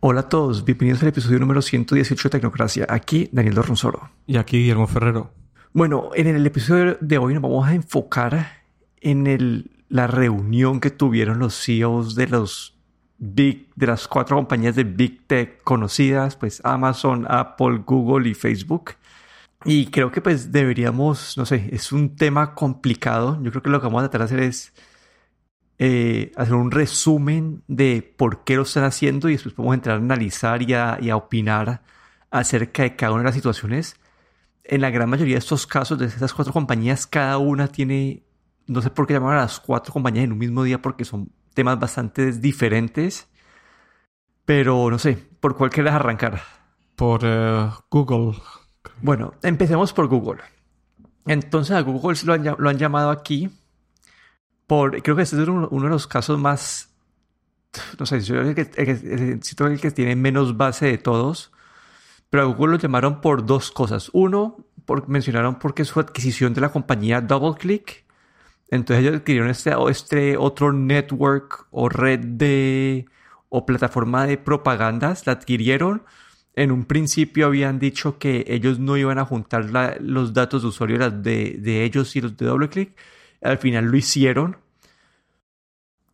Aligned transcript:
Hola 0.00 0.20
a 0.20 0.28
todos, 0.28 0.64
bienvenidos 0.64 1.02
al 1.02 1.08
episodio 1.08 1.40
número 1.40 1.60
118 1.60 2.28
de 2.28 2.30
Tecnocracia. 2.30 2.86
Aquí 2.88 3.28
Daniel 3.32 3.56
Dorronsoro. 3.56 4.12
Y 4.28 4.36
aquí 4.36 4.58
Guillermo 4.58 4.86
Ferrero. 4.86 5.32
Bueno, 5.72 6.10
en 6.14 6.28
el 6.28 6.46
episodio 6.46 6.96
de 7.00 7.18
hoy 7.18 7.34
nos 7.34 7.42
vamos 7.42 7.66
a 7.66 7.74
enfocar 7.74 8.62
en 9.00 9.26
el, 9.26 9.72
la 9.88 10.06
reunión 10.06 10.78
que 10.78 10.90
tuvieron 10.90 11.40
los 11.40 11.60
CEOs 11.60 12.14
de 12.14 12.28
los 12.28 12.78
big, 13.18 13.74
de 13.74 13.88
las 13.88 14.06
cuatro 14.06 14.36
compañías 14.36 14.76
de 14.76 14.84
Big 14.84 15.26
Tech 15.26 15.64
conocidas, 15.64 16.36
pues 16.36 16.60
Amazon, 16.62 17.26
Apple, 17.28 17.82
Google 17.84 18.28
y 18.28 18.34
Facebook. 18.34 18.92
Y 19.64 19.86
creo 19.86 20.12
que 20.12 20.20
pues 20.20 20.52
deberíamos, 20.52 21.36
no 21.36 21.44
sé, 21.44 21.70
es 21.72 21.90
un 21.90 22.14
tema 22.14 22.54
complicado. 22.54 23.36
Yo 23.42 23.50
creo 23.50 23.64
que 23.64 23.70
lo 23.70 23.80
que 23.80 23.88
vamos 23.88 24.04
a 24.04 24.08
tratar 24.08 24.28
de 24.28 24.36
hacer 24.36 24.48
es 24.48 24.72
eh, 25.80 26.32
hacer 26.34 26.54
un 26.54 26.72
resumen 26.72 27.62
de 27.68 28.02
por 28.16 28.42
qué 28.42 28.56
lo 28.56 28.62
están 28.62 28.82
haciendo 28.82 29.28
y 29.28 29.34
después 29.34 29.54
podemos 29.54 29.74
entrar 29.76 29.96
a 29.96 29.98
analizar 29.98 30.62
y 30.62 30.74
a, 30.74 31.16
opinar 31.16 31.82
acerca 32.32 32.82
de 32.82 32.96
cada 32.96 33.12
una 33.12 33.20
de 33.20 33.26
las 33.26 33.36
situaciones. 33.36 33.96
En 34.64 34.80
la 34.80 34.90
gran 34.90 35.08
mayoría 35.08 35.36
de 35.36 35.38
estos 35.38 35.66
casos, 35.68 35.98
de 35.98 36.06
estas 36.06 36.34
cuatro 36.34 36.52
compañías, 36.52 37.06
cada 37.06 37.38
una 37.38 37.68
tiene, 37.68 38.24
no 38.66 38.82
sé 38.82 38.90
por 38.90 39.06
qué 39.06 39.14
llamar 39.14 39.36
a 39.36 39.42
las 39.42 39.60
cuatro 39.60 39.92
compañías 39.92 40.24
en 40.24 40.32
un 40.32 40.38
mismo 40.38 40.64
día 40.64 40.82
porque 40.82 41.04
son 41.04 41.30
temas 41.54 41.78
bastante 41.78 42.32
diferentes. 42.32 43.28
Pero 44.44 44.90
no 44.90 44.98
sé, 44.98 45.16
¿por 45.40 45.56
cuál 45.56 45.70
quieres 45.70 45.92
arrancar? 45.92 46.40
Por 46.96 47.20
eh, 47.22 47.70
Google. 47.88 48.36
Bueno, 49.00 49.34
empecemos 49.42 49.92
por 49.92 50.08
Google. 50.08 50.42
Entonces 51.26 51.76
a 51.76 51.82
Google 51.82 52.18
lo 52.24 52.32
han, 52.32 52.56
lo 52.58 52.68
han 52.68 52.78
llamado 52.78 53.10
aquí 53.10 53.50
creo 54.68 55.16
que 55.16 55.22
este 55.22 55.42
es 55.42 55.48
uno, 55.48 55.68
de 55.68 55.88
los 55.88 56.06
casos 56.06 56.38
más, 56.38 56.90
no 57.98 58.06
sé, 58.06 58.16
el 58.16 58.54
que, 58.54 58.70
el, 58.76 59.40
el 59.40 59.80
que 59.80 59.90
tiene 59.90 60.14
menos 60.14 60.56
base 60.56 60.86
de 60.86 60.98
todos, 60.98 61.52
pero 62.30 62.42
a 62.42 62.46
Google 62.46 62.72
lo 62.72 62.78
llamaron 62.78 63.20
por 63.20 63.46
dos 63.46 63.70
cosas. 63.70 64.10
Uno, 64.12 64.64
por, 64.84 65.08
mencionaron 65.08 65.58
porque 65.58 65.84
su 65.84 66.00
adquisición 66.00 66.54
de 66.54 66.60
la 66.60 66.70
compañía 66.70 67.20
DoubleClick, 67.20 68.04
entonces 68.70 69.04
ellos 69.04 69.16
adquirieron 69.20 69.50
este, 69.50 69.72
este 69.88 70.36
otro 70.36 70.72
network 70.72 71.66
o 71.70 71.88
red 71.88 72.20
de, 72.20 73.06
o 73.48 73.64
plataforma 73.64 74.26
de 74.26 74.36
propagandas, 74.36 75.26
la 75.26 75.32
adquirieron. 75.34 76.02
En 76.54 76.72
un 76.72 76.84
principio 76.84 77.46
habían 77.46 77.78
dicho 77.78 78.18
que 78.18 78.44
ellos 78.48 78.78
no 78.78 78.96
iban 78.96 79.18
a 79.18 79.24
juntar 79.24 79.70
los 80.00 80.34
datos 80.34 80.62
de 80.62 80.68
usuario 80.68 81.10
de, 81.10 81.56
de 81.58 81.84
ellos 81.84 82.14
y 82.16 82.20
los 82.20 82.36
de 82.36 82.46
DoubleClick, 82.46 82.94
al 83.42 83.58
final 83.58 83.86
lo 83.86 83.96
hicieron. 83.96 84.56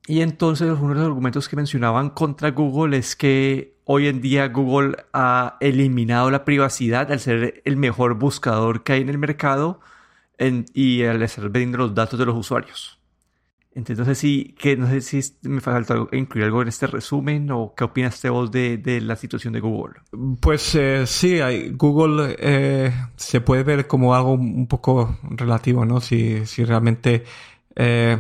Y 0.07 0.21
entonces 0.21 0.77
uno 0.79 0.91
de 0.91 1.01
los 1.01 1.07
argumentos 1.07 1.49
que 1.49 1.57
mencionaban 1.57 2.11
contra 2.11 2.51
Google 2.51 2.97
es 2.97 3.17
que 3.17 3.75
hoy 3.85 4.07
en 4.09 4.21
día 4.21 4.49
Google 4.49 4.97
ha 5.13 5.57
eliminado 5.61 6.31
la 6.31 6.45
privacidad 6.45 7.11
al 7.11 7.21
ser 7.21 7.63
el 7.65 7.77
mejor 7.77 8.15
buscador 8.15 8.83
que 8.83 8.93
hay 8.93 9.01
en 9.01 9.09
el 9.09 9.19
mercado 9.19 9.81
y 10.39 11.05
al 11.05 11.23
estar 11.23 11.45
vendiendo 11.49 11.79
los 11.79 11.95
datos 11.95 12.19
de 12.19 12.27
los 12.27 12.37
usuarios. 12.37 12.94
Entonces, 13.77 14.19
sí, 14.19 14.55
que 14.57 14.77
no 14.77 14.87
sé 14.87 15.01
si 15.01 15.21
me 15.43 15.61
falta 15.61 16.07
incluir 16.13 16.45
algo 16.45 16.63
en 16.63 16.69
este 16.69 16.87
resumen 16.87 17.51
o 17.51 17.75
qué 17.77 17.83
opinas 17.83 18.23
vos 18.31 18.51
de, 18.53 18.79
de 18.79 19.01
la 19.01 19.17
situación 19.17 19.53
de 19.53 19.61
Google. 19.61 19.95
Pues 20.41 20.77
eh, 20.77 21.05
sí, 21.07 21.41
Google 21.73 22.37
eh, 22.39 22.93
se 23.17 23.41
puede 23.41 23.65
ver 23.65 23.89
como 23.89 24.15
algo 24.15 24.33
un 24.33 24.69
poco 24.69 25.19
relativo, 25.25 25.85
¿no? 25.85 26.01
Si, 26.01 26.47
si 26.47 26.65
realmente 26.65 27.25
eh, 27.75 28.17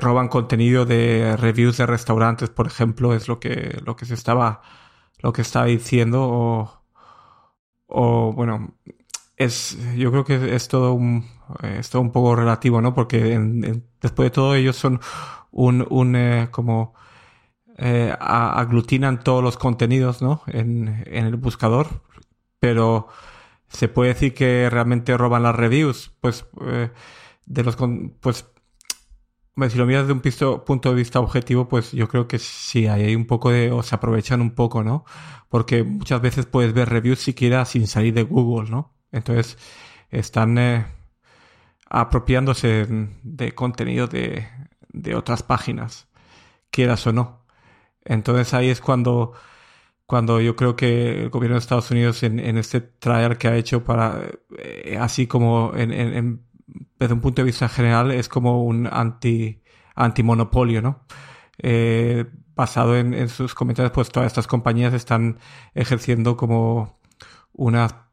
roban 0.00 0.26
contenido 0.26 0.84
de 0.84 1.36
reviews 1.36 1.76
de 1.76 1.86
restaurantes, 1.86 2.50
por 2.50 2.66
ejemplo, 2.66 3.14
es 3.14 3.28
lo 3.28 3.38
que, 3.38 3.80
lo 3.84 3.94
que 3.94 4.06
se 4.06 4.14
estaba, 4.14 4.60
lo 5.20 5.32
que 5.32 5.42
estaba 5.42 5.66
diciendo 5.66 6.24
o, 6.28 6.82
o 7.86 8.32
bueno, 8.32 8.74
es, 9.36 9.78
yo 9.96 10.10
creo 10.10 10.24
que 10.24 10.56
es 10.56 10.66
todo 10.66 10.94
un, 10.94 11.26
es 11.62 11.90
todo 11.90 12.02
un 12.02 12.12
poco 12.12 12.36
relativo, 12.36 12.80
¿no? 12.80 12.94
Porque 12.94 13.38
después 14.00 14.26
de 14.26 14.30
todo 14.30 14.54
ellos 14.54 14.76
son 14.76 15.00
un, 15.50 15.86
un 15.90 16.16
eh, 16.16 16.48
como 16.50 16.94
eh, 17.78 18.14
aglutinan 18.18 19.20
todos 19.20 19.42
los 19.42 19.56
contenidos, 19.56 20.22
¿no? 20.22 20.42
En, 20.46 21.04
en 21.06 21.26
el 21.26 21.36
buscador, 21.36 22.02
pero 22.58 23.08
se 23.68 23.88
puede 23.88 24.14
decir 24.14 24.34
que 24.34 24.68
realmente 24.70 25.16
roban 25.16 25.42
las 25.42 25.54
reviews, 25.54 26.12
pues 26.20 26.46
eh, 26.66 26.90
de 27.46 27.62
los, 27.64 27.76
pues 28.20 28.46
si 29.68 29.78
lo 29.78 29.86
miras 29.86 30.06
desde 30.06 30.46
un 30.46 30.60
punto 30.64 30.90
de 30.90 30.94
vista 30.94 31.20
objetivo, 31.20 31.68
pues 31.68 31.92
yo 31.92 32.08
creo 32.08 32.28
que 32.28 32.38
sí, 32.38 32.86
hay 32.86 33.14
un 33.16 33.26
poco 33.26 33.50
de, 33.50 33.72
o 33.72 33.82
se 33.82 33.94
aprovechan 33.94 34.40
un 34.42 34.54
poco, 34.54 34.84
¿no? 34.84 35.04
Porque 35.48 35.82
muchas 35.82 36.20
veces 36.20 36.46
puedes 36.46 36.74
ver 36.74 36.90
reviews 36.90 37.20
siquiera 37.20 37.64
sin 37.64 37.86
salir 37.86 38.12
de 38.14 38.22
Google, 38.24 38.70
¿no? 38.70 38.94
Entonces, 39.12 39.56
están 40.10 40.58
eh, 40.58 40.86
apropiándose 41.86 42.86
de 43.22 43.54
contenido 43.54 44.06
de, 44.06 44.48
de, 44.92 45.14
otras 45.14 45.42
páginas, 45.42 46.08
quieras 46.70 47.06
o 47.06 47.12
no. 47.12 47.44
Entonces 48.04 48.54
ahí 48.54 48.70
es 48.70 48.80
cuando, 48.80 49.32
cuando 50.06 50.40
yo 50.40 50.56
creo 50.56 50.76
que 50.76 51.22
el 51.24 51.30
gobierno 51.30 51.54
de 51.56 51.60
Estados 51.60 51.90
Unidos 51.90 52.22
en, 52.22 52.38
en 52.40 52.58
este 52.58 52.80
trial 52.80 53.38
que 53.38 53.48
ha 53.48 53.56
hecho 53.56 53.84
para, 53.84 54.22
eh, 54.58 54.98
así 55.00 55.26
como 55.26 55.72
en, 55.76 56.44
desde 56.98 57.14
un 57.14 57.20
punto 57.20 57.42
de 57.42 57.46
vista 57.46 57.68
general, 57.68 58.10
es 58.12 58.28
como 58.28 58.64
un 58.64 58.88
anti, 58.90 59.62
antimonopolio, 59.94 60.82
¿no? 60.82 61.06
Eh, 61.58 62.26
basado 62.54 62.96
en, 62.96 63.14
en, 63.14 63.28
sus 63.28 63.54
comentarios, 63.54 63.92
pues 63.92 64.10
todas 64.10 64.26
estas 64.28 64.46
compañías 64.46 64.94
están 64.94 65.38
ejerciendo 65.74 66.36
como 66.36 67.00
una 67.52 68.08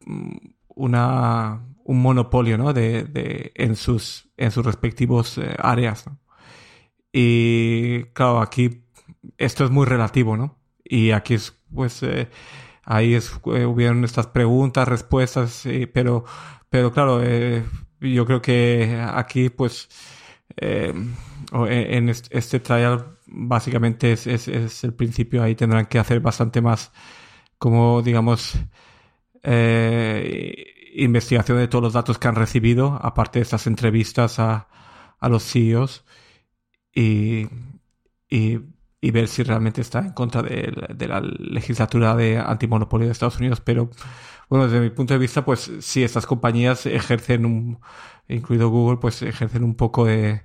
una, 0.76 1.62
un 1.86 2.02
monopolio 2.02 2.58
¿no? 2.58 2.74
de, 2.74 3.04
de, 3.04 3.52
en, 3.56 3.76
sus, 3.76 4.30
en 4.38 4.52
sus 4.52 4.66
respectivos 4.66 5.38
eh, 5.38 5.56
áreas. 5.60 6.06
Y 7.12 8.06
claro, 8.14 8.40
aquí 8.42 8.86
esto 9.38 9.66
es 9.66 9.72
muy 9.72 9.86
relativo, 9.86 10.36
¿no? 10.38 10.60
Y 10.84 11.12
aquí 11.12 11.36
es, 11.36 11.58
pues, 11.74 12.02
eh, 12.04 12.30
ahí 12.84 13.14
es, 13.14 13.32
eh, 13.54 13.66
hubieron 13.66 14.04
estas 14.04 14.28
preguntas, 14.28 14.88
respuestas, 14.88 15.64
pero, 15.94 16.26
pero 16.70 16.92
claro, 16.92 17.22
yo 18.02 18.26
creo 18.26 18.42
que 18.42 19.00
aquí, 19.14 19.50
pues, 19.50 19.90
en 20.58 22.10
este 22.10 22.60
trial 22.60 23.18
básicamente 23.28 24.12
es, 24.12 24.28
es, 24.28 24.84
el 24.84 24.94
principio, 24.94 25.44
ahí 25.44 25.56
tendrán 25.56 25.86
que 25.86 26.00
hacer 26.00 26.20
bastante 26.20 26.62
más, 26.62 26.92
como 27.58 28.02
digamos, 28.02 28.58
investigación 30.96 31.58
de 31.58 31.68
todos 31.68 31.84
los 31.84 31.94
datos 31.94 32.18
que 32.18 32.28
han 32.28 32.36
recibido, 32.36 33.00
aparte 33.02 33.40
de 33.40 33.44
estas 33.44 33.68
entrevistas 33.68 34.40
a, 34.40 34.68
a 35.20 35.30
los 35.30 35.44
CEOs, 35.44 36.06
y, 36.96 37.48
y, 38.30 38.60
ver 39.12 39.28
si 39.28 39.44
realmente 39.44 39.82
está 39.82 40.00
en 40.00 40.12
contra 40.12 40.42
de, 40.42 40.72
de, 40.96 41.08
la 41.08 41.22
legislatura 41.22 42.16
de 42.16 42.38
antimonopolio 42.38 43.08
de 43.08 43.12
Estados 43.12 43.38
Unidos. 43.38 43.62
Pero, 43.62 43.90
bueno, 44.50 44.66
desde 44.68 44.80
mi 44.80 44.92
punto 44.92 45.14
de 45.14 45.20
vista, 45.20 45.44
pues 45.44 45.72
sí, 45.80 46.04
estas 46.04 46.26
compañías 46.26 46.86
ejercen 46.86 47.46
un, 47.46 47.80
incluido 48.28 48.70
Google, 48.70 48.98
pues 48.98 49.22
ejercen 49.22 49.64
un 49.64 49.76
poco 49.76 50.06
de, 50.06 50.44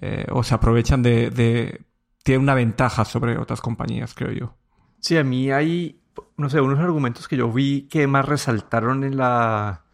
eh, 0.00 0.26
o 0.30 0.42
se 0.42 0.54
aprovechan 0.54 1.02
de, 1.02 1.30
de, 1.30 1.84
tienen 2.22 2.42
una 2.42 2.54
ventaja 2.54 3.04
sobre 3.04 3.38
otras 3.38 3.60
compañías, 3.60 4.14
creo 4.14 4.32
yo. 4.32 4.56
Sí, 5.00 5.16
a 5.16 5.24
mí 5.24 5.50
hay 5.50 6.03
no 6.36 6.50
sé, 6.50 6.60
unos 6.60 6.78
argumentos 6.80 7.28
que 7.28 7.36
yo 7.36 7.50
vi 7.52 7.82
que 7.82 8.06
más 8.06 8.26
resaltaron 8.26 9.04
en 9.04 9.16
la, 9.16 9.84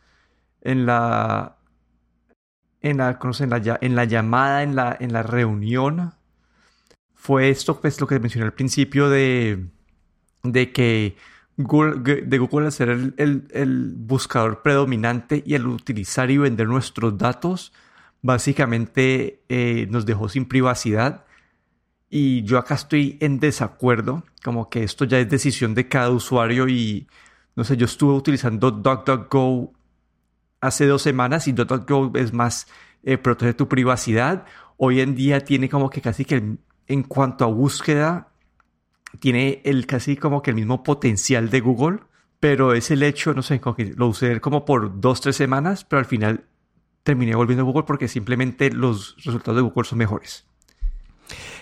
en 0.62 0.86
la, 0.86 1.56
en 2.80 2.98
la, 2.98 3.18
en 3.20 3.50
la, 3.50 3.78
en 3.80 3.94
la 3.96 4.04
llamada, 4.04 4.62
en 4.62 4.76
la, 4.76 4.96
en 4.98 5.12
la 5.12 5.22
reunión, 5.22 6.14
fue 7.14 7.50
esto, 7.50 7.80
pues 7.80 8.00
lo 8.00 8.06
que 8.06 8.18
mencioné 8.18 8.46
al 8.46 8.54
principio 8.54 9.10
de, 9.10 9.66
de 10.42 10.72
que 10.72 11.16
Google, 11.56 12.22
de 12.22 12.38
Google 12.38 12.68
el, 12.78 13.46
el, 13.50 13.92
buscador 13.94 14.62
predominante 14.62 15.42
y 15.44 15.54
al 15.54 15.66
utilizar 15.66 16.30
y 16.30 16.38
vender 16.38 16.66
nuestros 16.66 17.18
datos, 17.18 17.72
básicamente 18.22 19.42
eh, 19.48 19.86
nos 19.90 20.06
dejó 20.06 20.28
sin 20.28 20.46
privacidad 20.46 21.24
y 22.10 22.42
yo 22.42 22.58
acá 22.58 22.74
estoy 22.74 23.16
en 23.20 23.38
desacuerdo, 23.38 24.24
como 24.42 24.68
que 24.68 24.82
esto 24.82 25.04
ya 25.04 25.20
es 25.20 25.30
decisión 25.30 25.74
de 25.74 25.88
cada 25.88 26.10
usuario 26.10 26.68
y 26.68 27.06
no 27.54 27.62
sé, 27.62 27.76
yo 27.76 27.86
estuve 27.86 28.14
utilizando 28.14 28.72
DuckDuckGo 28.72 29.72
hace 30.60 30.86
dos 30.86 31.02
semanas 31.02 31.46
y 31.46 31.52
DuckDuckGo 31.52 32.12
es 32.16 32.32
más 32.32 32.66
eh, 33.04 33.16
protege 33.16 33.54
tu 33.54 33.68
privacidad. 33.68 34.44
Hoy 34.76 35.00
en 35.00 35.14
día 35.14 35.44
tiene 35.44 35.68
como 35.68 35.88
que 35.88 36.00
casi 36.00 36.24
que 36.24 36.56
en 36.88 37.02
cuanto 37.04 37.44
a 37.44 37.48
búsqueda 37.48 38.32
tiene 39.20 39.62
el 39.64 39.86
casi 39.86 40.16
como 40.16 40.42
que 40.42 40.50
el 40.50 40.56
mismo 40.56 40.82
potencial 40.82 41.48
de 41.48 41.60
Google, 41.60 42.00
pero 42.40 42.74
es 42.74 42.90
el 42.90 43.04
hecho, 43.04 43.34
no 43.34 43.42
sé, 43.42 43.60
lo 43.96 44.08
usé 44.08 44.40
como 44.40 44.64
por 44.64 45.00
dos, 45.00 45.20
tres 45.20 45.36
semanas, 45.36 45.84
pero 45.84 46.00
al 46.00 46.06
final 46.06 46.44
terminé 47.04 47.36
volviendo 47.36 47.62
a 47.62 47.66
Google 47.66 47.84
porque 47.84 48.08
simplemente 48.08 48.70
los 48.72 49.16
resultados 49.24 49.56
de 49.56 49.62
Google 49.62 49.84
son 49.84 49.98
mejores. 49.98 50.49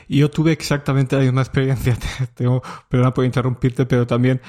Yo 0.09 0.31
tuve 0.31 0.53
exactamente 0.53 1.17
la 1.17 1.23
misma 1.23 1.43
experiencia. 1.43 1.97
Tengo, 2.35 2.63
perdona 2.89 3.15
por 3.15 3.25
interrumpirte, 3.25 3.87
pero 3.87 4.07
también 4.07 4.41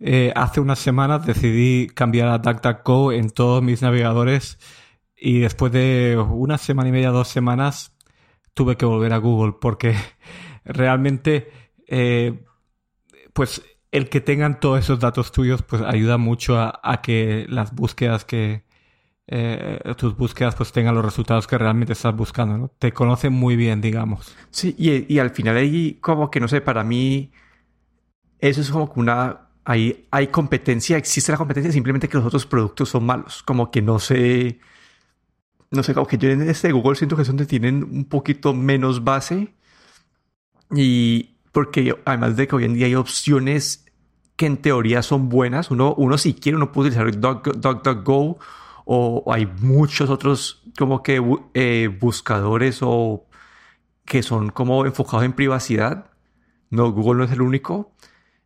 eh, 0.00 0.32
hace 0.34 0.60
unas 0.60 0.78
semanas 0.78 1.24
decidí 1.26 1.88
cambiar 1.88 2.28
a 2.28 2.38
DuckDuckGo 2.38 3.12
en 3.12 3.30
todos 3.30 3.62
mis 3.62 3.82
navegadores 3.82 4.58
y 5.16 5.38
después 5.38 5.70
de 5.70 6.18
una 6.30 6.58
semana 6.58 6.88
y 6.88 6.92
media, 6.92 7.10
dos 7.10 7.28
semanas, 7.28 7.94
tuve 8.54 8.76
que 8.76 8.84
volver 8.84 9.12
a 9.12 9.18
Google 9.18 9.54
porque 9.60 9.94
realmente, 10.64 11.52
eh, 11.86 12.44
pues 13.32 13.62
el 13.92 14.08
que 14.08 14.20
tengan 14.20 14.58
todos 14.58 14.80
esos 14.80 14.98
datos 14.98 15.30
tuyos, 15.30 15.62
pues 15.62 15.82
ayuda 15.82 16.18
mucho 16.18 16.58
a, 16.58 17.00
que 17.02 17.46
las 17.48 17.72
búsquedas 17.72 18.24
que, 18.24 18.64
eh, 19.26 19.80
tus 19.96 20.16
búsquedas 20.16 20.54
pues 20.54 20.72
tengan 20.72 20.94
los 20.94 21.04
resultados 21.04 21.46
que 21.46 21.58
realmente 21.58 21.92
estás 21.92 22.14
buscando, 22.14 22.58
¿no? 22.58 22.68
Te 22.78 22.92
conocen 22.92 23.32
muy 23.32 23.56
bien, 23.56 23.80
digamos. 23.80 24.36
Sí, 24.50 24.74
y, 24.78 25.12
y 25.12 25.18
al 25.18 25.30
final 25.30 25.56
ahí 25.56 25.94
como 26.00 26.30
que, 26.30 26.40
no 26.40 26.48
sé, 26.48 26.60
para 26.60 26.84
mí 26.84 27.32
eso 28.38 28.60
es 28.60 28.70
como 28.70 28.92
que 28.92 29.00
una 29.00 29.52
Ahí 29.64 30.08
hay 30.10 30.26
competencia, 30.26 30.96
existe 30.96 31.30
la 31.30 31.38
competencia, 31.38 31.70
simplemente 31.70 32.08
que 32.08 32.16
los 32.16 32.26
otros 32.26 32.46
productos 32.46 32.88
son 32.88 33.04
malos. 33.06 33.42
Como 33.44 33.70
que 33.70 33.80
no 33.80 33.98
sé. 33.98 34.58
No 35.70 35.82
sé, 35.82 35.94
como 35.94 36.06
que 36.06 36.18
yo 36.18 36.28
en 36.30 36.42
este 36.42 36.72
Google 36.72 36.96
siento 36.96 37.16
que 37.16 37.24
son 37.24 37.36
donde 37.36 37.48
tienen 37.48 37.84
un 37.84 38.04
poquito 38.06 38.54
menos 38.54 39.04
base. 39.04 39.54
Y 40.70 41.36
porque 41.52 41.94
además 42.04 42.36
de 42.36 42.48
que 42.48 42.56
hoy 42.56 42.64
en 42.64 42.74
día 42.74 42.86
hay 42.86 42.94
opciones 42.96 43.86
que 44.36 44.46
en 44.46 44.56
teoría 44.56 45.02
son 45.02 45.28
buenas, 45.28 45.70
uno, 45.70 45.94
uno 45.94 46.18
si 46.18 46.34
quiere, 46.34 46.56
uno 46.56 46.72
puede 46.72 46.88
utilizar 46.88 47.20
DuckDuckGo 47.20 48.38
o, 48.84 49.24
hay 49.32 49.46
muchos 49.46 50.10
otros 50.10 50.62
como 50.78 51.02
que 51.02 51.22
eh, 51.54 51.88
buscadores 52.00 52.78
o 52.82 53.26
que 54.04 54.22
son 54.22 54.50
como 54.50 54.84
enfocados 54.86 55.24
en 55.24 55.32
privacidad. 55.32 56.10
No, 56.70 56.90
Google 56.92 57.18
no 57.18 57.24
es 57.24 57.32
el 57.32 57.42
único. 57.42 57.94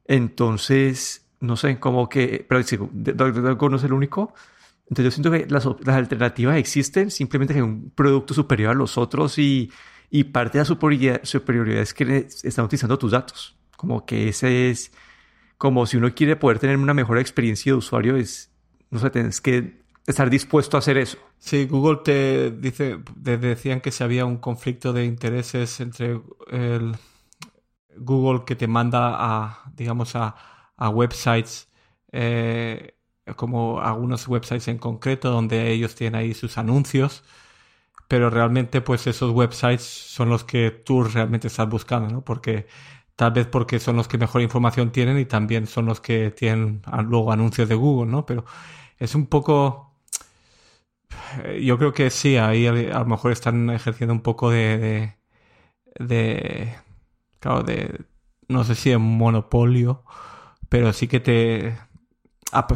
Entonces, 0.04 1.28
no 1.40 1.56
sé, 1.56 1.78
como 1.78 2.08
que, 2.08 2.44
pero 2.48 2.60
DuckDuckGo 2.62 3.68
no 3.68 3.76
es 3.76 3.84
el 3.84 3.92
único. 3.92 4.34
Entonces 4.88 5.04
yo 5.04 5.10
siento 5.10 5.30
que 5.32 5.46
las, 5.52 5.66
alternativas 5.66 6.56
existen, 6.56 7.10
simplemente 7.10 7.54
que 7.54 7.62
un 7.62 7.90
producto 7.90 8.34
superior 8.34 8.70
a 8.70 8.74
los 8.74 8.96
otros 8.98 9.38
y, 9.38 9.70
parte 10.32 10.58
de 10.58 10.62
la 10.62 10.64
superioridad, 10.64 11.20
superioridad, 11.24 11.82
es 11.82 11.92
que 11.92 12.28
están 12.44 12.64
utilizando 12.64 12.98
tus 12.98 13.12
datos. 13.12 13.56
Como 13.76 14.06
que 14.06 14.28
ese 14.28 14.70
es, 14.70 14.92
como 15.58 15.86
si 15.86 15.96
uno 15.96 16.14
quiere 16.14 16.36
poder 16.36 16.58
tener 16.58 16.76
una 16.76 16.94
mejor 16.94 17.18
experiencia 17.18 17.72
de 17.72 17.78
usuario, 17.78 18.16
es, 18.16 18.52
no 18.90 19.00
sé, 19.00 19.10
tienes 19.10 19.40
que 19.40 19.85
estar 20.06 20.30
dispuesto 20.30 20.76
a 20.76 20.80
hacer 20.80 20.98
eso. 20.98 21.18
Sí, 21.38 21.66
Google 21.66 21.98
te 22.04 22.50
dice, 22.50 22.98
te 23.22 23.38
decían 23.38 23.80
que 23.80 23.90
si 23.90 24.04
había 24.04 24.24
un 24.24 24.38
conflicto 24.38 24.92
de 24.92 25.04
intereses 25.04 25.80
entre 25.80 26.20
el 26.50 26.96
Google 27.96 28.44
que 28.44 28.56
te 28.56 28.68
manda 28.68 29.14
a, 29.18 29.72
digamos, 29.74 30.14
a, 30.16 30.34
websites, 30.90 31.68
eh, 32.12 32.94
como 33.36 33.80
algunos 33.80 34.28
websites 34.28 34.68
en 34.68 34.78
concreto, 34.78 35.30
donde 35.30 35.70
ellos 35.72 35.94
tienen 35.94 36.20
ahí 36.20 36.34
sus 36.34 36.58
anuncios, 36.58 37.24
pero 38.08 38.30
realmente 38.30 38.80
pues 38.80 39.06
esos 39.06 39.32
websites 39.32 39.82
son 39.82 40.28
los 40.28 40.44
que 40.44 40.70
tú 40.70 41.04
realmente 41.04 41.48
estás 41.48 41.68
buscando, 41.68 42.08
¿no? 42.10 42.24
Porque 42.24 42.66
tal 43.16 43.32
vez 43.32 43.46
porque 43.46 43.80
son 43.80 43.96
los 43.96 44.08
que 44.08 44.18
mejor 44.18 44.42
información 44.42 44.92
tienen 44.92 45.18
y 45.18 45.24
también 45.26 45.66
son 45.66 45.86
los 45.86 46.00
que 46.00 46.30
tienen 46.30 46.82
luego 47.08 47.32
anuncios 47.32 47.68
de 47.68 47.74
Google, 47.74 48.10
¿no? 48.10 48.26
Pero 48.26 48.44
es 48.98 49.14
un 49.14 49.26
poco... 49.26 49.85
Yo 51.60 51.78
creo 51.78 51.92
que 51.92 52.10
sí, 52.10 52.36
ahí 52.36 52.66
a, 52.66 52.72
lo 52.72 53.06
mejor 53.06 53.32
están 53.32 53.70
ejerciendo 53.70 54.12
un 54.14 54.22
poco 54.22 54.50
de, 54.50 55.16
de 55.98 56.74
claro, 57.40 57.62
de, 57.62 58.04
no 58.48 58.64
sé 58.64 58.74
si 58.74 58.90
de 58.90 58.98
monopolio, 58.98 60.04
pero 60.68 60.92
sí 60.92 61.08
que 61.08 61.20
te 61.20 61.78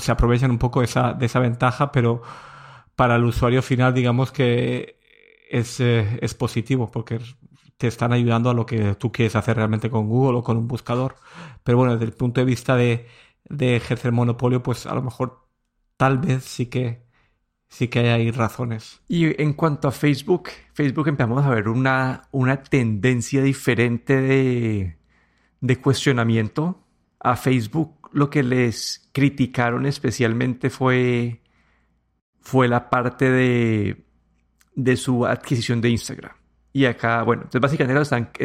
se 0.00 0.12
aprovechan 0.12 0.50
un 0.50 0.58
poco 0.58 0.82
esa, 0.82 1.14
de 1.14 1.26
esa 1.26 1.40
ventaja, 1.40 1.92
pero 1.92 2.22
para 2.96 3.16
el 3.16 3.24
usuario 3.24 3.62
final 3.62 3.94
digamos 3.94 4.32
que 4.32 4.98
es, 5.50 5.80
eh, 5.80 6.18
es 6.22 6.34
positivo 6.34 6.90
porque 6.90 7.20
te 7.78 7.86
están 7.88 8.12
ayudando 8.12 8.50
a 8.50 8.54
lo 8.54 8.66
que 8.66 8.94
tú 8.96 9.10
quieres 9.12 9.36
hacer 9.36 9.56
realmente 9.56 9.90
con 9.90 10.08
Google 10.08 10.38
o 10.38 10.42
con 10.42 10.56
un 10.58 10.68
buscador. 10.68 11.16
Pero 11.64 11.78
bueno, 11.78 11.94
desde 11.94 12.06
el 12.06 12.12
punto 12.12 12.40
de 12.40 12.44
vista 12.44 12.76
de, 12.76 13.08
de 13.48 13.76
ejercer 13.76 14.12
monopolio, 14.12 14.62
pues 14.62 14.86
a 14.86 14.94
lo 14.94 15.02
mejor 15.02 15.48
tal 15.96 16.18
vez 16.18 16.44
sí 16.44 16.66
que 16.66 17.09
sí 17.70 17.88
que 17.88 18.00
hay 18.00 18.30
razones. 18.30 19.00
Y 19.08 19.40
en 19.40 19.54
cuanto 19.54 19.88
a 19.88 19.92
Facebook, 19.92 20.50
Facebook 20.74 21.08
empezamos 21.08 21.44
a 21.46 21.50
ver 21.50 21.68
una, 21.68 22.22
una 22.32 22.62
tendencia 22.62 23.42
diferente 23.42 24.20
de, 24.20 24.96
de 25.60 25.76
cuestionamiento. 25.76 26.84
A 27.20 27.36
Facebook 27.36 28.10
lo 28.12 28.28
que 28.28 28.42
les 28.42 29.08
criticaron 29.12 29.86
especialmente 29.86 30.68
fue, 30.68 31.40
fue 32.40 32.68
la 32.68 32.90
parte 32.90 33.30
de, 33.30 34.04
de 34.74 34.96
su 34.96 35.24
adquisición 35.24 35.80
de 35.80 35.90
Instagram. 35.90 36.32
Y 36.72 36.84
acá, 36.84 37.22
bueno, 37.22 37.44
básicamente 37.60 38.00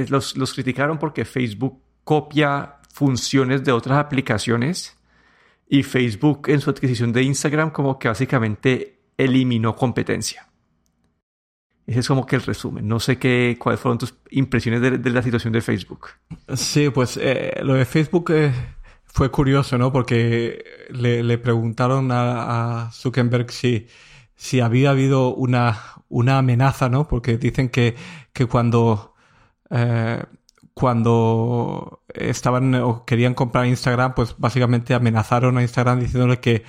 los, 0.09 0.37
los 0.37 0.53
criticaron 0.53 0.97
porque 0.97 1.25
Facebook 1.25 1.81
copia 2.03 2.77
funciones 2.93 3.63
de 3.63 3.71
otras 3.71 3.97
aplicaciones 3.97 4.97
y 5.67 5.83
Facebook 5.83 6.47
en 6.47 6.61
su 6.61 6.69
adquisición 6.69 7.11
de 7.11 7.23
Instagram 7.23 7.71
como 7.71 7.97
que 7.97 8.07
básicamente 8.07 8.94
eliminó 9.17 9.75
competencia. 9.75 10.47
Ese 11.87 11.99
es 11.99 12.07
como 12.07 12.25
que 12.25 12.35
el 12.35 12.41
resumen. 12.41 12.87
No 12.87 12.99
sé 12.99 13.17
qué, 13.19 13.57
cuáles 13.59 13.79
fueron 13.79 13.99
tus 13.99 14.15
impresiones 14.31 14.81
de, 14.81 15.09
la 15.11 15.21
situación 15.21 15.53
de 15.53 15.61
Facebook. 15.61 16.09
Sí, 16.55 16.89
pues 16.89 17.17
eh, 17.21 17.59
lo 17.61 17.75
de 17.75 17.85
Facebook 17.85 18.31
eh, 18.31 18.51
fue 19.03 19.29
curioso, 19.29 19.77
¿no? 19.77 19.91
Porque 19.91 20.63
le, 20.89 21.37
preguntaron 21.37 22.09
a, 22.11 22.89
Zuckerberg 22.91 23.51
si, 23.51 23.87
si 24.35 24.61
había 24.61 24.89
habido 24.89 25.33
una, 25.35 25.79
una 26.09 26.39
amenaza, 26.39 26.89
¿no? 26.89 27.07
Porque 27.07 27.37
dicen 27.37 27.69
que, 27.69 27.95
que 28.33 28.47
cuando, 28.47 29.13
eh, 29.69 30.23
cuando 30.73 32.03
estaban 32.07 32.73
o 32.75 33.05
querían 33.05 33.35
comprar 33.35 33.67
Instagram, 33.67 34.15
pues 34.15 34.35
básicamente 34.39 34.95
amenazaron 34.95 35.57
a 35.59 35.61
Instagram 35.61 35.99
diciéndole 35.99 36.39
que 36.39 36.63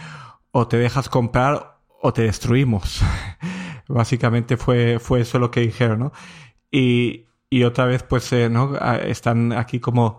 o 0.51 0.69
te 0.69 0.77
dejas 0.77 1.09
comprar 1.09 1.76
o 2.01 2.13
te 2.13 2.23
destruimos. 2.23 3.03
Básicamente 3.89 4.57
fue, 4.57 4.99
fue 4.99 5.21
eso 5.21 5.39
lo 5.39 5.51
que 5.51 5.61
dijeron, 5.61 6.01
¿no? 6.01 6.13
Y, 6.71 7.27
y 7.51 7.63
otra 7.65 7.87
vez, 7.87 8.03
pues, 8.03 8.33
eh, 8.33 8.49
¿no? 8.51 8.75
Ah, 8.81 8.97
están 8.97 9.53
aquí 9.53 9.81
como 9.81 10.19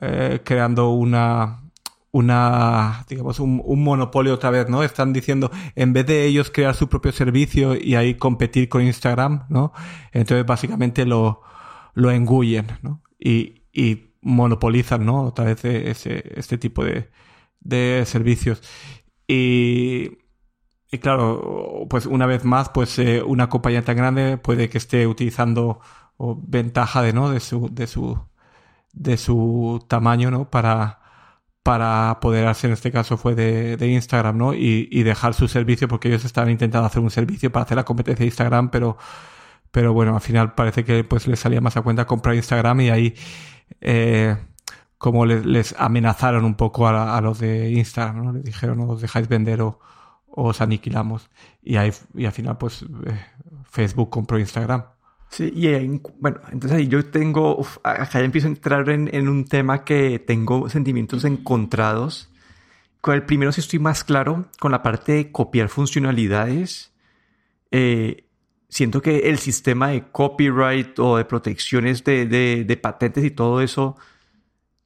eh, 0.00 0.40
creando 0.44 0.90
una, 0.90 1.62
una, 2.12 3.04
digamos, 3.08 3.40
un, 3.40 3.82
monopolio 3.82 4.34
otra 4.34 4.50
vez, 4.50 4.68
¿no? 4.68 4.82
Están 4.82 5.12
diciendo, 5.12 5.50
en 5.74 5.92
vez 5.92 6.06
de 6.06 6.26
ellos 6.26 6.50
crear 6.50 6.74
su 6.74 6.88
propio 6.88 7.12
servicio 7.12 7.74
y 7.74 7.94
ahí 7.94 8.14
competir 8.14 8.68
con 8.68 8.82
Instagram, 8.82 9.46
¿no? 9.48 9.72
Entonces, 10.12 10.46
básicamente 10.46 11.06
lo, 11.06 11.42
lo 11.94 12.10
engullen, 12.10 12.66
¿no? 12.82 13.02
Y, 13.18 13.62
y 13.72 14.12
monopolizan, 14.20 15.04
¿no? 15.06 15.24
Otra 15.24 15.46
vez 15.46 15.64
ese, 15.64 16.32
este 16.36 16.58
tipo 16.58 16.84
de, 16.84 17.10
de 17.60 18.04
servicios. 18.06 18.62
Y, 19.26 20.10
y 20.90 20.98
claro, 20.98 21.86
pues 21.90 22.06
una 22.06 22.26
vez 22.26 22.44
más, 22.44 22.70
pues 22.70 22.98
eh, 22.98 23.22
una 23.22 23.48
compañía 23.48 23.84
tan 23.84 23.96
grande 23.96 24.38
puede 24.38 24.68
que 24.70 24.78
esté 24.78 25.06
utilizando 25.06 25.80
ventaja 26.18 27.02
de, 27.02 27.12
¿no? 27.12 27.30
de 27.30 27.40
su, 27.40 27.68
de 27.72 27.86
su, 27.86 28.18
de 28.92 29.16
su 29.18 29.84
tamaño, 29.88 30.30
¿no? 30.30 30.50
Para, 30.50 31.00
para 31.62 32.10
apoderarse, 32.10 32.66
en 32.66 32.72
este 32.72 32.90
caso 32.92 33.16
fue 33.18 33.34
de, 33.34 33.76
de 33.76 33.88
Instagram, 33.88 34.36
¿no? 34.38 34.54
Y, 34.54 34.88
y, 34.90 35.02
dejar 35.02 35.34
su 35.34 35.48
servicio, 35.48 35.88
porque 35.88 36.08
ellos 36.08 36.24
estaban 36.24 36.50
intentando 36.50 36.86
hacer 36.86 37.02
un 37.02 37.10
servicio 37.10 37.52
para 37.52 37.64
hacer 37.64 37.76
la 37.76 37.84
competencia 37.84 38.24
de 38.24 38.28
Instagram, 38.28 38.70
pero, 38.70 38.96
pero 39.70 39.92
bueno, 39.92 40.14
al 40.14 40.20
final 40.22 40.54
parece 40.54 40.84
que 40.84 41.04
pues 41.04 41.26
les 41.28 41.40
salía 41.40 41.60
más 41.60 41.76
a 41.76 41.82
cuenta 41.82 42.06
comprar 42.06 42.34
Instagram 42.36 42.80
y 42.82 42.90
ahí, 42.90 43.14
eh, 43.80 44.36
como 44.98 45.26
les, 45.26 45.44
les, 45.46 45.74
amenazaron 45.78 46.44
un 46.44 46.54
poco 46.56 46.88
a, 46.88 47.16
a, 47.16 47.20
los 47.20 47.38
de 47.40 47.70
Instagram, 47.72 48.24
¿no? 48.24 48.32
Les 48.32 48.44
dijeron, 48.44 48.78
no 48.78 48.88
os 48.88 49.00
dejáis 49.02 49.28
vender 49.28 49.62
o, 49.62 49.80
os 50.38 50.60
aniquilamos. 50.60 51.30
Y, 51.62 51.76
ahí, 51.76 51.92
y 52.14 52.24
al 52.24 52.32
final, 52.32 52.58
pues, 52.58 52.82
eh, 52.82 53.20
Facebook 53.64 54.10
compró 54.10 54.38
Instagram. 54.38 54.84
Sí, 55.30 55.52
y 55.54 56.00
bueno, 56.18 56.40
entonces 56.50 56.72
ahí 56.78 56.88
yo 56.88 57.04
tengo, 57.04 57.64
acá 57.82 58.08
ya 58.14 58.20
empiezo 58.20 58.46
a 58.46 58.50
entrar 58.50 58.88
en, 58.88 59.14
en, 59.14 59.28
un 59.28 59.44
tema 59.44 59.84
que 59.84 60.18
tengo 60.18 60.68
sentimientos 60.70 61.24
encontrados. 61.24 62.30
Con 63.02 63.14
el 63.14 63.24
primero, 63.24 63.52
si 63.52 63.60
estoy 63.60 63.78
más 63.78 64.04
claro, 64.04 64.46
con 64.58 64.72
la 64.72 64.82
parte 64.82 65.12
de 65.12 65.30
copiar 65.30 65.68
funcionalidades, 65.68 66.92
eh, 67.70 68.24
siento 68.68 69.02
que 69.02 69.28
el 69.28 69.38
sistema 69.38 69.88
de 69.88 70.10
copyright 70.10 70.98
o 70.98 71.18
de 71.18 71.24
protecciones 71.26 72.04
de, 72.04 72.26
de, 72.26 72.64
de 72.64 72.76
patentes 72.78 73.24
y 73.24 73.30
todo 73.30 73.60
eso 73.60 73.96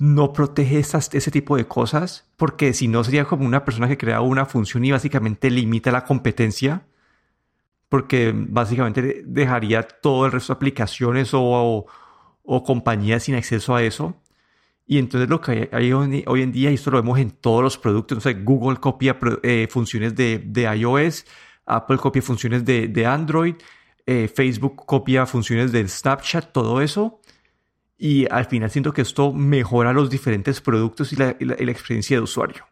no 0.02 0.32
protege 0.32 0.80
ese 0.80 1.30
tipo 1.30 1.56
de 1.56 1.68
cosas, 1.68 2.28
porque 2.42 2.74
si 2.74 2.88
no 2.88 3.04
sería 3.04 3.24
como 3.24 3.46
una 3.46 3.64
persona 3.64 3.86
que 3.86 3.96
crea 3.96 4.20
una 4.20 4.46
función 4.46 4.84
y 4.84 4.90
básicamente 4.90 5.48
limita 5.48 5.92
la 5.92 6.04
competencia, 6.04 6.82
porque 7.88 8.32
básicamente 8.34 9.22
dejaría 9.24 9.84
todo 9.84 10.26
el 10.26 10.32
resto 10.32 10.52
de 10.52 10.56
aplicaciones 10.56 11.34
o, 11.34 11.86
o 12.42 12.64
compañías 12.64 13.22
sin 13.22 13.36
acceso 13.36 13.76
a 13.76 13.84
eso. 13.84 14.16
Y 14.88 14.98
entonces 14.98 15.30
lo 15.30 15.40
que 15.40 15.70
hay 15.70 15.92
hoy 15.92 16.42
en 16.42 16.50
día, 16.50 16.72
y 16.72 16.74
esto 16.74 16.90
lo 16.90 17.00
vemos 17.00 17.20
en 17.20 17.30
todos 17.30 17.62
los 17.62 17.78
productos, 17.78 18.26
Google 18.42 18.80
copia 18.80 19.16
eh, 19.44 19.68
funciones 19.70 20.16
de, 20.16 20.42
de, 20.44 20.62
iOS, 20.62 21.24
Apple 21.64 21.98
copia 21.98 22.22
funciones 22.22 22.64
de, 22.64 22.88
de 22.88 23.06
Android, 23.06 23.54
eh, 24.04 24.26
Facebook 24.26 24.84
copia 24.84 25.26
funciones 25.26 25.70
de 25.70 25.86
Snapchat, 25.86 26.50
todo 26.50 26.80
eso. 26.80 27.20
Y 28.04 28.26
al 28.32 28.46
final 28.46 28.68
siento 28.68 28.92
que 28.92 29.02
esto 29.02 29.32
mejora 29.32 29.92
los 29.92 30.10
diferentes 30.10 30.60
productos 30.60 31.12
y 31.12 31.16
la, 31.16 31.36
y 31.38 31.44
la 31.44 31.70
experiencia 31.70 32.16
de 32.16 32.22
usuario. 32.24 32.66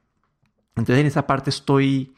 Entonces 0.70 0.98
en 0.98 1.06
esa 1.06 1.24
parte 1.24 1.50
estoy, 1.50 2.12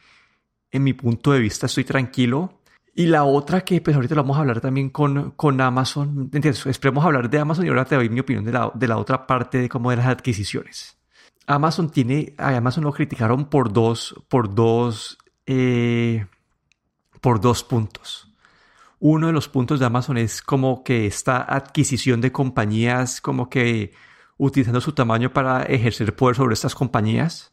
en 0.71 0.83
mi 0.83 0.93
punto 0.93 1.31
de 1.31 1.39
vista, 1.39 1.67
estoy 1.67 1.83
tranquilo. 1.83 2.61
Y 2.95 3.05
la 3.05 3.23
otra 3.23 3.61
que 3.61 3.81
pues 3.81 3.95
ahorita 3.95 4.15
lo 4.15 4.23
vamos 4.23 4.37
a 4.37 4.39
hablar 4.39 4.61
también 4.61 4.89
con, 4.89 5.29
con 5.35 5.61
Amazon, 5.61 6.31
¿entiendes? 6.33 6.65
Esperemos 6.65 7.05
hablar 7.05 7.29
de 7.29 7.37
Amazon 7.37 7.67
y 7.67 7.69
ahora 7.69 7.85
te 7.85 7.93
doy 7.93 8.09
mi 8.09 8.19
opinión 8.19 8.45
de 8.45 8.51
la, 8.51 8.71
de 8.73 8.87
la 8.87 8.97
otra 8.97 9.27
parte 9.27 9.59
de 9.59 9.69
cómo 9.69 9.91
de 9.91 9.97
las 9.97 10.07
adquisiciones. 10.07 10.97
Amazon 11.45 11.91
tiene, 11.91 12.33
a 12.39 12.57
Amazon 12.57 12.83
lo 12.83 12.93
criticaron 12.93 13.45
por 13.45 13.71
dos, 13.71 14.15
por 14.27 14.55
dos, 14.55 15.19
eh, 15.45 16.25
por 17.21 17.39
dos 17.39 17.63
puntos. 17.63 18.32
Uno 19.05 19.27
de 19.27 19.33
los 19.33 19.49
puntos 19.49 19.81
de 19.81 19.85
Amazon 19.85 20.17
es 20.17 20.41
como 20.41 20.81
que 20.85 21.05
esta 21.05 21.41
adquisición 21.41 22.21
de 22.21 22.31
compañías, 22.31 23.19
como 23.19 23.49
que 23.49 23.91
utilizando 24.37 24.79
su 24.79 24.93
tamaño 24.93 25.33
para 25.33 25.63
ejercer 25.63 26.15
poder 26.15 26.37
sobre 26.37 26.53
estas 26.53 26.73
compañías. 26.73 27.51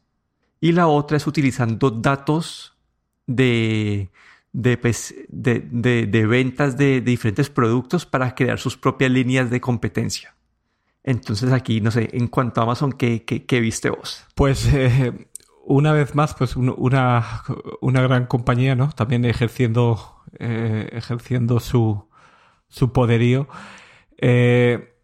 Y 0.61 0.71
la 0.71 0.87
otra 0.87 1.17
es 1.17 1.27
utilizando 1.27 1.91
datos 1.91 2.79
de, 3.27 4.11
pues, 4.81 5.13
de, 5.27 5.59
de, 5.73 6.27
ventas 6.27 6.77
de, 6.77 7.01
diferentes 7.01 7.51
productos 7.51 8.07
para 8.07 8.33
crear 8.37 8.61
sus 8.61 8.77
propias 8.77 9.11
líneas 9.11 9.51
de 9.51 9.61
competencia. 9.61 10.37
Entonces 11.03 11.51
aquí, 11.51 11.81
no 11.81 11.91
sé, 11.91 12.11
en 12.13 12.29
cuanto 12.29 12.61
a 12.61 12.63
Amazon, 12.63 12.93
¿qué, 12.93 13.25
qué, 13.25 13.61
viste 13.61 13.91
vos? 13.91 14.25
Pues 14.37 14.67
eh, 14.73 15.27
una 15.65 15.93
vez 15.93 16.15
más, 16.15 16.35
pues 16.35 16.57
una, 16.57 17.43
una 17.81 18.03
gran 18.03 18.27
compañía, 18.27 18.75
¿no? 18.75 18.91
También 18.93 19.25
ejerciendo, 19.25 20.23
eh, 20.39 20.89
ejerciendo 20.93 21.61
su, 21.61 22.09
su 22.69 22.93
poderío. 22.93 23.49
Eh, 24.19 24.95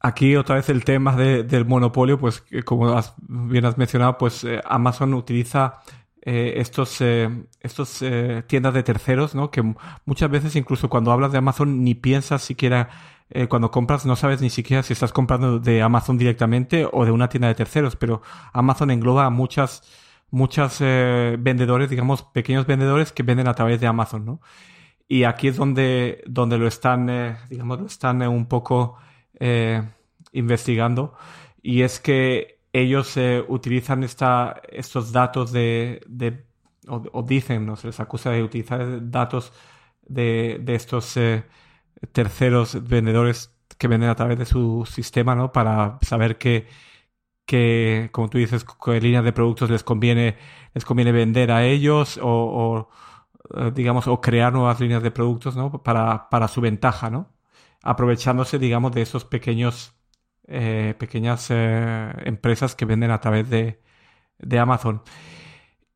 aquí 0.00 0.36
otra 0.36 0.56
vez 0.56 0.68
el 0.68 0.84
tema 0.84 1.16
del 1.16 1.64
monopolio, 1.66 2.18
pues 2.18 2.44
como 2.64 2.94
bien 3.28 3.64
has 3.64 3.78
mencionado, 3.78 4.18
pues 4.18 4.46
Amazon 4.64 5.14
utiliza 5.14 5.80
eh, 6.24 6.54
estos, 6.58 7.00
eh, 7.00 7.28
estos 7.60 8.00
eh, 8.00 8.44
tiendas 8.46 8.74
de 8.74 8.84
terceros, 8.84 9.34
¿no? 9.34 9.50
Que 9.50 9.74
muchas 10.04 10.30
veces 10.30 10.54
incluso 10.54 10.88
cuando 10.88 11.10
hablas 11.10 11.32
de 11.32 11.38
Amazon 11.38 11.82
ni 11.82 11.96
piensas 11.96 12.42
siquiera, 12.42 12.90
eh, 13.32 13.48
cuando 13.48 13.70
compras 13.70 14.06
no 14.06 14.16
sabes 14.16 14.40
ni 14.40 14.50
siquiera 14.50 14.82
si 14.82 14.92
estás 14.92 15.12
comprando 15.12 15.58
de 15.58 15.82
Amazon 15.82 16.18
directamente 16.18 16.86
o 16.90 17.04
de 17.04 17.10
una 17.10 17.28
tienda 17.28 17.48
de 17.48 17.54
terceros, 17.54 17.96
pero 17.96 18.22
Amazon 18.52 18.90
engloba 18.90 19.26
a 19.26 19.30
muchas, 19.30 19.82
muchas 20.30 20.80
vendedores, 20.80 21.90
digamos, 21.90 22.22
pequeños 22.22 22.66
vendedores 22.66 23.12
que 23.12 23.22
venden 23.22 23.48
a 23.48 23.54
través 23.54 23.80
de 23.80 23.86
Amazon, 23.86 24.24
¿no? 24.24 24.40
Y 25.08 25.24
aquí 25.24 25.48
es 25.48 25.56
donde, 25.56 26.22
donde 26.26 26.58
lo 26.58 26.66
están, 26.66 27.36
digamos, 27.50 27.80
lo 27.80 27.86
están 27.86 28.22
un 28.22 28.46
poco 28.46 28.96
investigando. 30.32 31.14
Y 31.62 31.82
es 31.82 32.00
que 32.00 32.62
ellos 32.72 33.16
eh, 33.16 33.44
utilizan 33.48 34.02
esta, 34.02 34.60
estos 34.70 35.12
datos 35.12 35.52
de, 35.52 36.02
de 36.08 36.46
o, 36.88 37.22
dicen, 37.22 37.64
no 37.66 37.76
se 37.76 37.88
les 37.88 38.00
acusa 38.00 38.30
de 38.30 38.42
utilizar 38.42 39.10
datos 39.10 39.52
de, 40.02 40.58
de 40.62 40.74
estos 40.74 41.16
eh, 41.16 41.44
terceros 42.12 42.86
vendedores 42.88 43.54
que 43.78 43.88
venden 43.88 44.10
a 44.10 44.14
través 44.14 44.38
de 44.38 44.46
su 44.46 44.86
sistema, 44.86 45.34
¿no? 45.34 45.52
Para 45.52 45.98
saber 46.02 46.38
qué, 46.38 46.66
que, 47.46 48.10
como 48.12 48.28
tú 48.30 48.38
dices, 48.38 48.64
qué 48.84 49.00
líneas 49.00 49.24
de 49.24 49.32
productos 49.32 49.70
les 49.70 49.82
conviene, 49.84 50.36
les 50.74 50.84
conviene 50.84 51.12
vender 51.12 51.50
a 51.50 51.64
ellos 51.64 52.18
o, 52.22 52.88
eh, 53.56 53.72
digamos, 53.74 54.06
o 54.08 54.20
crear 54.20 54.52
nuevas 54.52 54.80
líneas 54.80 55.02
de 55.02 55.10
productos, 55.10 55.56
¿no? 55.56 55.82
Para, 55.82 56.28
para 56.30 56.48
su 56.48 56.60
ventaja, 56.60 57.10
¿no? 57.10 57.32
Aprovechándose, 57.82 58.58
digamos, 58.58 58.92
de 58.92 59.02
esos 59.02 59.24
pequeños 59.24 59.94
eh, 60.48 60.94
pequeñas 60.98 61.48
eh, 61.50 62.12
empresas 62.24 62.74
que 62.74 62.84
venden 62.84 63.10
a 63.10 63.20
través 63.20 63.48
de, 63.50 63.80
de 64.38 64.58
Amazon. 64.58 65.02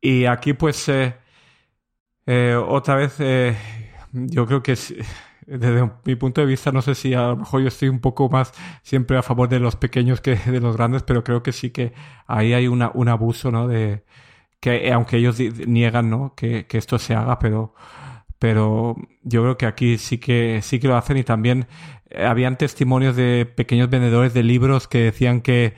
Y 0.00 0.26
aquí 0.26 0.52
pues 0.52 0.90
otra 2.26 2.96
vez 2.96 3.18
yo 4.12 4.46
creo 4.46 4.62
que 4.62 4.76
desde 5.46 5.90
mi 6.04 6.16
punto 6.16 6.40
de 6.40 6.46
vista 6.46 6.72
no 6.72 6.82
sé 6.82 6.94
si 6.94 7.14
a 7.14 7.28
lo 7.28 7.36
mejor 7.36 7.62
yo 7.62 7.68
estoy 7.68 7.88
un 7.88 8.00
poco 8.00 8.28
más 8.28 8.52
siempre 8.82 9.16
a 9.16 9.22
favor 9.22 9.48
de 9.48 9.60
los 9.60 9.76
pequeños 9.76 10.20
que 10.20 10.36
de 10.36 10.60
los 10.60 10.76
grandes, 10.76 11.02
pero 11.02 11.24
creo 11.24 11.42
que 11.42 11.52
sí 11.52 11.70
que 11.70 11.92
ahí 12.26 12.52
hay 12.52 12.68
una, 12.68 12.90
un 12.94 13.08
abuso, 13.08 13.50
¿no? 13.50 13.68
De 13.68 14.04
que 14.60 14.92
aunque 14.92 15.18
ellos 15.18 15.38
niegan, 15.66 16.10
¿no? 16.10 16.34
Que, 16.36 16.66
que 16.66 16.78
esto 16.78 16.98
se 16.98 17.14
haga, 17.14 17.38
pero 17.38 17.74
pero 18.38 18.96
yo 19.22 19.42
creo 19.42 19.56
que 19.58 19.66
aquí 19.66 19.98
sí 19.98 20.18
que 20.18 20.60
sí 20.62 20.78
que 20.80 20.88
lo 20.88 20.96
hacen 20.96 21.16
y 21.16 21.24
también 21.24 21.66
eh, 22.10 22.24
habían 22.26 22.58
testimonios 22.58 23.16
de 23.16 23.46
pequeños 23.46 23.90
vendedores 23.90 24.34
de 24.34 24.42
libros 24.42 24.88
que 24.88 24.98
decían 24.98 25.40
que 25.40 25.74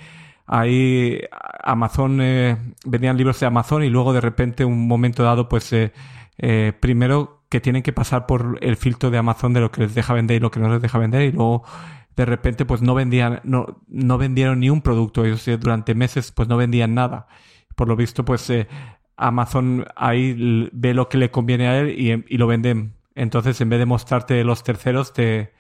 ahí 0.47 1.21
Amazon 1.63 2.21
eh, 2.21 2.57
vendían 2.85 3.17
libros 3.17 3.39
de 3.39 3.47
Amazon 3.47 3.85
y 3.85 3.91
luego 3.91 4.13
de 4.13 4.21
repente 4.21 4.65
un 4.65 4.89
momento 4.89 5.23
dado 5.23 5.49
pues 5.49 5.73
eh, 5.73 5.93
eh, 6.39 6.73
primero 6.81 7.38
que 7.49 7.61
tienen 7.61 7.83
que 7.83 7.93
pasar 7.93 8.27
por 8.27 8.59
el 8.61 8.77
filtro 8.77 9.11
de 9.11 9.19
Amazon 9.19 9.53
de 9.53 9.61
lo 9.61 9.71
que 9.71 9.83
les 9.83 9.95
deja 9.95 10.15
vender 10.15 10.37
y 10.37 10.41
lo 10.41 10.51
que 10.51 10.61
no 10.61 10.69
les 10.69 10.83
deja 10.83 10.99
vender 10.99 11.23
y 11.23 11.33
luego 11.33 11.65
de 12.17 12.25
repente 12.25 12.65
pues 12.65 12.83
no 12.83 12.95
vendían 12.95 13.41
no, 13.45 13.81
no 13.89 14.19
vendieron 14.19 14.61
ni 14.61 14.71
un 14.71 14.83
producto 14.83 15.25
ellos 15.25 15.49
durante 15.61 15.95
meses 15.95 16.33
pues 16.33 16.49
no 16.49 16.57
vendían 16.57 16.95
nada 16.95 17.29
por 17.75 17.89
lo 17.89 17.97
visto 17.97 18.25
pues 18.25 18.51
Amazon 19.19 19.85
ahí 19.97 20.71
ve 20.73 20.95
lo 20.95 21.09
que 21.09 21.19
le 21.19 21.31
conviene 21.31 21.69
a 21.69 21.79
él 21.81 21.91
y, 21.91 22.25
y 22.35 22.39
lo 22.39 22.47
venden. 22.47 22.95
Entonces, 23.15 23.61
en 23.61 23.69
vez 23.69 23.81
de 23.81 23.87
mostrarte 23.87 24.45
los 24.45 24.63
terceros, 24.63 25.13
te, 25.13 25.53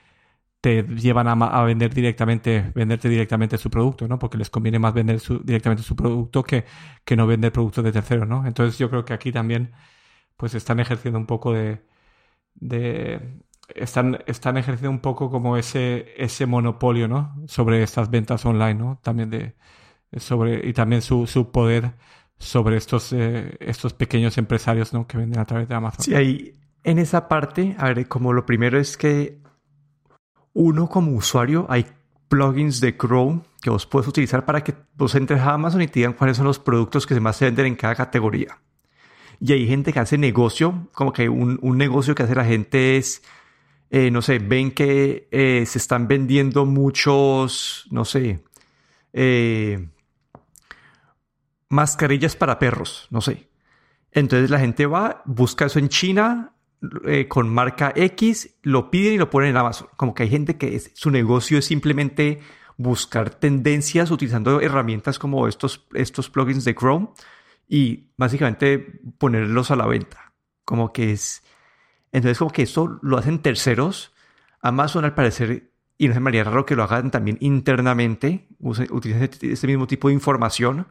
te 0.60 0.84
llevan 0.84 1.26
a, 1.26 1.32
a, 1.32 1.64
vender 1.64 1.92
directamente, 1.92 2.72
venderte 2.74 3.08
directamente 3.08 3.58
su 3.58 3.68
producto, 3.68 4.06
¿no? 4.06 4.18
Porque 4.18 4.38
les 4.38 4.48
conviene 4.48 4.78
más 4.78 4.94
vender 4.94 5.18
su, 5.18 5.40
directamente 5.40 5.82
su 5.82 5.96
producto 5.96 6.44
que, 6.44 6.64
que 7.04 7.16
no 7.16 7.26
vender 7.26 7.52
productos 7.52 7.84
de 7.84 7.92
terceros, 7.92 8.28
¿no? 8.28 8.46
Entonces 8.46 8.78
yo 8.78 8.88
creo 8.90 9.04
que 9.04 9.12
aquí 9.12 9.32
también, 9.32 9.72
pues 10.38 10.54
están 10.54 10.80
ejerciendo 10.80 11.18
un 11.18 11.26
poco 11.26 11.52
de, 11.52 11.82
de 12.54 13.20
están, 13.74 14.20
están 14.26 14.56
ejerciendo 14.56 14.90
un 14.90 15.00
poco 15.00 15.30
como 15.30 15.58
ese, 15.58 16.14
ese 16.16 16.46
monopolio, 16.46 17.08
¿no? 17.08 17.36
Sobre 17.46 17.82
estas 17.82 18.10
ventas 18.10 18.46
online, 18.46 18.74
¿no? 18.74 19.00
También 19.02 19.28
de, 19.28 19.54
sobre, 20.16 20.66
y 20.66 20.72
también 20.72 21.02
su, 21.02 21.26
su 21.26 21.50
poder 21.50 21.92
sobre 22.38 22.76
estos, 22.76 23.12
eh, 23.12 23.56
estos 23.60 23.92
pequeños 23.92 24.38
empresarios 24.38 24.92
¿no? 24.92 25.06
que 25.06 25.18
venden 25.18 25.40
a 25.40 25.44
través 25.44 25.68
de 25.68 25.74
Amazon. 25.74 26.04
Sí, 26.04 26.14
ahí 26.14 26.54
en 26.84 26.98
esa 26.98 27.28
parte, 27.28 27.74
a 27.78 27.86
ver, 27.86 28.08
como 28.08 28.32
lo 28.32 28.46
primero 28.46 28.78
es 28.78 28.96
que 28.96 29.42
uno 30.52 30.88
como 30.88 31.12
usuario 31.12 31.66
hay 31.68 31.86
plugins 32.28 32.80
de 32.80 32.96
Chrome 32.96 33.42
que 33.60 33.70
vos 33.70 33.86
puedes 33.86 34.08
utilizar 34.08 34.44
para 34.44 34.62
que 34.62 34.74
vos 34.94 35.14
entres 35.14 35.40
a 35.40 35.52
Amazon 35.52 35.82
y 35.82 35.88
te 35.88 36.00
digan 36.00 36.12
cuáles 36.12 36.36
son 36.36 36.46
los 36.46 36.58
productos 36.58 37.06
que 37.06 37.18
más 37.20 37.36
se 37.36 37.46
venden 37.46 37.66
en 37.66 37.76
cada 37.76 37.94
categoría. 37.94 38.58
Y 39.40 39.52
hay 39.52 39.68
gente 39.68 39.92
que 39.92 40.00
hace 40.00 40.18
negocio, 40.18 40.88
como 40.92 41.12
que 41.12 41.28
un, 41.28 41.58
un 41.62 41.78
negocio 41.78 42.14
que 42.14 42.24
hace 42.24 42.34
la 42.34 42.44
gente 42.44 42.96
es, 42.96 43.22
eh, 43.90 44.10
no 44.10 44.20
sé, 44.20 44.38
ven 44.38 44.72
que 44.72 45.28
eh, 45.30 45.64
se 45.66 45.78
están 45.78 46.08
vendiendo 46.08 46.66
muchos, 46.66 47.86
no 47.90 48.04
sé, 48.04 48.42
eh, 49.12 49.88
mascarillas 51.68 52.34
para 52.34 52.58
perros, 52.58 53.06
no 53.10 53.20
sé. 53.20 53.48
Entonces 54.10 54.50
la 54.50 54.58
gente 54.58 54.86
va, 54.86 55.22
busca 55.24 55.66
eso 55.66 55.78
en 55.78 55.88
China 55.88 56.54
con 57.26 57.48
marca 57.48 57.92
X, 57.96 58.54
lo 58.62 58.88
piden 58.88 59.14
y 59.14 59.18
lo 59.18 59.30
ponen 59.30 59.50
en 59.50 59.56
Amazon. 59.56 59.88
Como 59.96 60.14
que 60.14 60.22
hay 60.22 60.28
gente 60.28 60.56
que 60.56 60.78
su 60.78 61.10
negocio 61.10 61.58
es 61.58 61.64
simplemente 61.64 62.38
buscar 62.76 63.30
tendencias 63.30 64.12
utilizando 64.12 64.60
herramientas 64.60 65.18
como 65.18 65.48
estos, 65.48 65.86
estos 65.92 66.30
plugins 66.30 66.64
de 66.64 66.76
Chrome 66.76 67.08
y 67.68 68.10
básicamente 68.16 69.00
ponerlos 69.18 69.70
a 69.70 69.76
la 69.76 69.86
venta. 69.86 70.32
Como 70.64 70.92
que 70.92 71.12
es... 71.12 71.42
Entonces 72.12 72.38
como 72.38 72.50
que 72.50 72.62
eso 72.62 72.98
lo 73.02 73.18
hacen 73.18 73.40
terceros. 73.40 74.14
Amazon 74.60 75.04
al 75.04 75.14
parecer, 75.14 75.70
y 75.98 76.08
no 76.08 76.14
es 76.14 76.20
maría 76.20 76.44
raro 76.44 76.66
que 76.66 76.74
lo 76.74 76.82
hagan 76.82 77.10
también 77.10 77.38
internamente, 77.40 78.48
utilizan 78.58 79.22
este, 79.22 79.52
este 79.52 79.66
mismo 79.66 79.86
tipo 79.86 80.08
de 80.08 80.14
información 80.14 80.86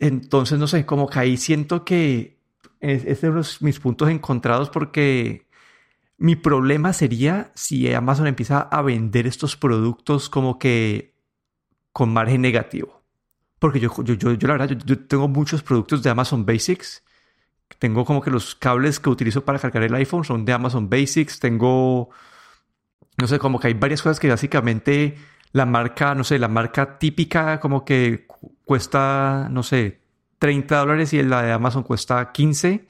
entonces, 0.00 0.58
no 0.58 0.66
sé, 0.66 0.86
como 0.86 1.08
que 1.08 1.18
ahí 1.18 1.36
siento 1.36 1.84
que 1.84 2.40
es, 2.80 3.04
es 3.04 3.20
de 3.20 3.30
mis 3.60 3.78
puntos 3.78 4.08
encontrados 4.08 4.70
porque 4.70 5.46
mi 6.16 6.36
problema 6.36 6.94
sería 6.94 7.52
si 7.54 7.92
Amazon 7.92 8.26
empieza 8.26 8.60
a 8.60 8.80
vender 8.80 9.26
estos 9.26 9.56
productos 9.56 10.30
como 10.30 10.58
que 10.58 11.14
con 11.92 12.12
margen 12.12 12.40
negativo. 12.40 12.99
Porque 13.60 13.78
yo, 13.78 13.90
yo, 14.02 14.14
yo, 14.14 14.32
yo 14.32 14.48
la 14.48 14.54
verdad, 14.54 14.76
yo, 14.84 14.98
tengo 15.06 15.28
muchos 15.28 15.62
productos 15.62 16.02
de 16.02 16.10
Amazon 16.10 16.44
Basics. 16.44 17.04
Tengo 17.78 18.04
como 18.04 18.20
que 18.20 18.30
los 18.30 18.56
cables 18.56 18.98
que 18.98 19.10
utilizo 19.10 19.44
para 19.44 19.60
cargar 19.60 19.84
el 19.84 19.94
iPhone 19.94 20.24
son 20.24 20.44
de 20.44 20.52
Amazon 20.52 20.90
Basics. 20.90 21.38
Tengo, 21.38 22.10
no 23.18 23.26
sé, 23.28 23.38
como 23.38 23.60
que 23.60 23.68
hay 23.68 23.74
varias 23.74 24.02
cosas 24.02 24.18
que 24.18 24.28
básicamente 24.28 25.16
la 25.52 25.66
marca, 25.66 26.14
no 26.14 26.24
sé, 26.24 26.38
la 26.38 26.48
marca 26.48 26.98
típica 26.98 27.60
como 27.60 27.84
que 27.84 28.26
cuesta, 28.64 29.48
no 29.50 29.62
sé, 29.62 30.00
30 30.38 30.78
dólares 30.78 31.12
y 31.12 31.22
la 31.22 31.42
de 31.42 31.52
Amazon 31.52 31.82
cuesta 31.82 32.32
15. 32.32 32.88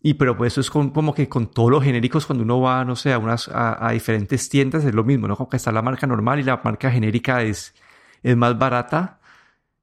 Y 0.00 0.14
pero 0.14 0.36
pues 0.36 0.54
eso 0.54 0.60
es 0.60 0.70
como 0.70 1.12
que 1.12 1.28
con 1.28 1.50
todos 1.50 1.70
los 1.70 1.84
genéricos 1.84 2.24
cuando 2.26 2.44
uno 2.44 2.60
va, 2.60 2.84
no 2.84 2.96
sé, 2.96 3.12
a, 3.12 3.18
unas, 3.18 3.50
a, 3.52 3.90
diferentes 3.92 4.48
tiendas 4.48 4.84
es 4.84 4.94
lo 4.94 5.04
mismo, 5.04 5.28
¿no? 5.28 5.36
Como 5.36 5.48
que 5.50 5.56
está 5.56 5.72
la 5.72 5.82
marca 5.82 6.06
normal 6.06 6.38
y 6.38 6.44
la 6.44 6.60
marca 6.64 6.90
genérica 6.90 7.42
es, 7.42 7.74
es 8.22 8.36
más 8.36 8.56
barata. 8.58 9.17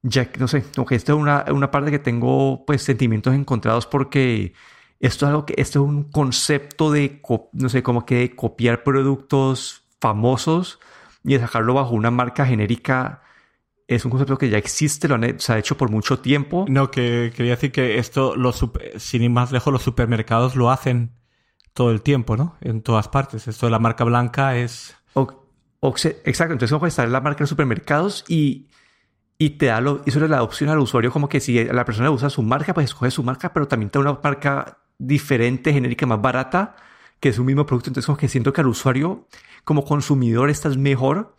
Ya 0.07 0.29
no 0.37 0.47
sé, 0.47 0.63
como 0.75 0.85
que 0.85 0.93
esto 0.93 1.13
es 1.13 1.19
una, 1.19 1.45
una 1.51 1.71
parte 1.71 1.89
que 1.89 1.97
tengo 1.97 2.63
pues 2.65 2.83
sentimientos 2.83 3.33
encontrados 3.33 3.87
porque 3.87 4.53
esto 4.99 5.25
es 5.25 5.29
algo 5.29 5.45
que, 5.47 5.55
esto 5.57 5.79
es 5.79 5.89
un 5.89 6.03
concepto 6.11 6.91
de, 6.91 7.21
no 7.53 7.69
sé, 7.69 7.81
como 7.81 8.05
que 8.05 8.15
de 8.15 8.35
copiar 8.35 8.83
productos 8.83 9.83
famosos 9.99 10.79
y 11.23 11.33
de 11.33 11.39
sacarlo 11.39 11.73
bajo 11.73 11.95
una 11.95 12.11
marca 12.11 12.45
genérica 12.45 13.23
es 13.87 14.05
un 14.05 14.11
concepto 14.11 14.37
que 14.37 14.49
ya 14.49 14.59
existe, 14.59 15.07
lo 15.07 15.17
se 15.39 15.53
ha 15.53 15.57
hecho 15.57 15.75
por 15.75 15.89
mucho 15.89 16.19
tiempo. 16.19 16.65
No, 16.69 16.91
que 16.91 17.33
quería 17.35 17.53
decir 17.53 17.71
que 17.71 17.97
esto, 17.97 18.35
los, 18.35 18.63
sin 18.97 19.23
ir 19.23 19.29
más 19.31 19.51
lejos, 19.51 19.73
los 19.73 19.81
supermercados 19.81 20.55
lo 20.55 20.69
hacen 20.69 21.13
todo 21.73 21.91
el 21.91 22.01
tiempo, 22.03 22.37
¿no? 22.37 22.57
En 22.61 22.81
todas 22.81 23.07
partes. 23.07 23.47
Esto 23.47 23.65
de 23.65 23.71
la 23.71 23.79
marca 23.79 24.03
blanca 24.03 24.55
es... 24.55 24.95
exacto, 26.25 26.53
entonces 26.53 26.71
como 26.71 26.87
está 26.87 27.03
en 27.03 27.11
la 27.11 27.21
marca 27.21 27.43
de 27.43 27.47
supermercados 27.47 28.23
y, 28.27 28.69
y 29.37 29.51
te 29.51 29.67
da 29.67 29.81
lo, 29.81 30.01
eso 30.05 30.23
es 30.23 30.29
la 30.29 30.43
opción 30.43 30.69
al 30.69 30.79
usuario 30.79 31.11
como 31.11 31.27
que 31.27 31.39
si 31.39 31.63
la 31.65 31.85
persona 31.85 32.09
usa 32.11 32.29
su 32.29 32.41
marca, 32.41 32.73
pues 32.73 32.85
escoge 32.85 33.11
su 33.11 33.23
marca, 33.23 33.53
pero 33.53 33.67
también 33.67 33.89
te 33.89 33.99
da 33.99 34.09
una 34.09 34.19
marca 34.23 34.77
diferente, 34.97 35.73
genérica, 35.73 36.05
más 36.05 36.21
barata, 36.21 36.75
que 37.19 37.29
es 37.29 37.39
un 37.39 37.45
mismo 37.45 37.65
producto. 37.65 37.89
Entonces 37.89 38.05
como 38.05 38.17
que 38.17 38.29
siento 38.29 38.53
que 38.53 38.61
al 38.61 38.67
usuario 38.67 39.27
como 39.63 39.83
consumidor 39.83 40.49
estás 40.49 40.77
mejor 40.77 41.35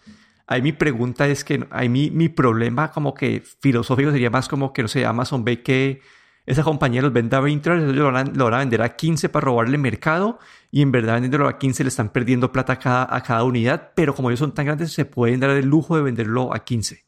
Ahí 0.49 0.63
mi 0.63 0.73
pregunta 0.73 1.27
es 1.27 1.45
que, 1.45 1.67
ahí 1.71 1.89
mi, 1.89 2.11
mi 2.11 2.29
problema 2.29 2.93
como 2.93 3.15
que 3.15 3.43
filosófico 3.61 4.13
sería 4.13 4.31
más 4.31 4.47
como 4.49 4.73
que, 4.73 4.83
no 4.83 4.89
sé, 4.89 5.05
Amazon 5.05 5.45
ve 5.45 5.63
que 5.63 6.01
esa 6.47 6.63
compañía 6.63 7.03
los 7.03 7.13
vende 7.13 7.35
a 7.35 7.41
20 7.41 7.69
dólares, 7.69 7.91
ellos 7.91 8.05
lo 8.37 8.45
van, 8.45 8.55
a, 8.55 8.59
vender 8.59 8.83
a 8.83 8.95
15 8.95 9.29
para 9.29 9.45
robarle 9.45 9.77
mercado 9.77 10.39
y 10.71 10.83
en 10.83 10.93
verdad 10.93 11.15
vendiéndolo 11.15 11.49
a 11.49 11.59
15 11.59 11.83
le 11.83 11.89
están 11.89 12.11
perdiendo 12.11 12.53
plata 12.53 12.75
a 12.75 12.79
cada, 12.79 13.17
a 13.17 13.21
cada 13.25 13.43
unidad, 13.43 13.91
pero 13.97 14.15
como 14.15 14.31
ellos 14.31 14.39
son 14.39 14.55
tan 14.55 14.67
grandes 14.67 14.93
se 14.93 15.05
pueden 15.05 15.41
dar 15.41 15.51
el 15.51 15.67
lujo 15.67 15.97
de 15.97 16.03
venderlo 16.03 16.55
a 16.55 16.61
15. 16.61 17.06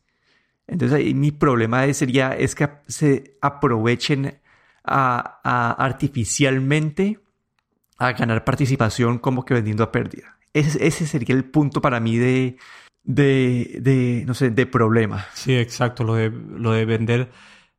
Entonces 0.68 1.14
mi 1.14 1.32
problema 1.32 1.92
sería 1.94 2.32
es 2.32 2.54
que 2.54 2.68
se 2.86 3.38
aprovechen 3.40 4.40
a, 4.84 5.74
artificialmente 5.78 7.20
a 7.98 8.12
ganar 8.12 8.44
participación 8.44 9.18
como 9.18 9.44
que 9.44 9.54
vendiendo 9.54 9.82
a 9.82 9.90
pérdida. 9.90 10.38
Ese, 10.52 10.86
ese 10.86 11.06
sería 11.06 11.34
el 11.34 11.44
punto 11.44 11.80
para 11.80 12.00
mí 12.00 12.16
de, 12.16 12.56
de, 13.02 13.78
de, 13.80 14.24
no 14.26 14.34
sé, 14.34 14.50
de 14.50 14.66
problema. 14.66 15.26
Sí, 15.34 15.56
exacto, 15.56 16.04
lo 16.04 16.14
de, 16.14 16.30
lo 16.30 16.72
de 16.72 16.84
vender, 16.84 17.30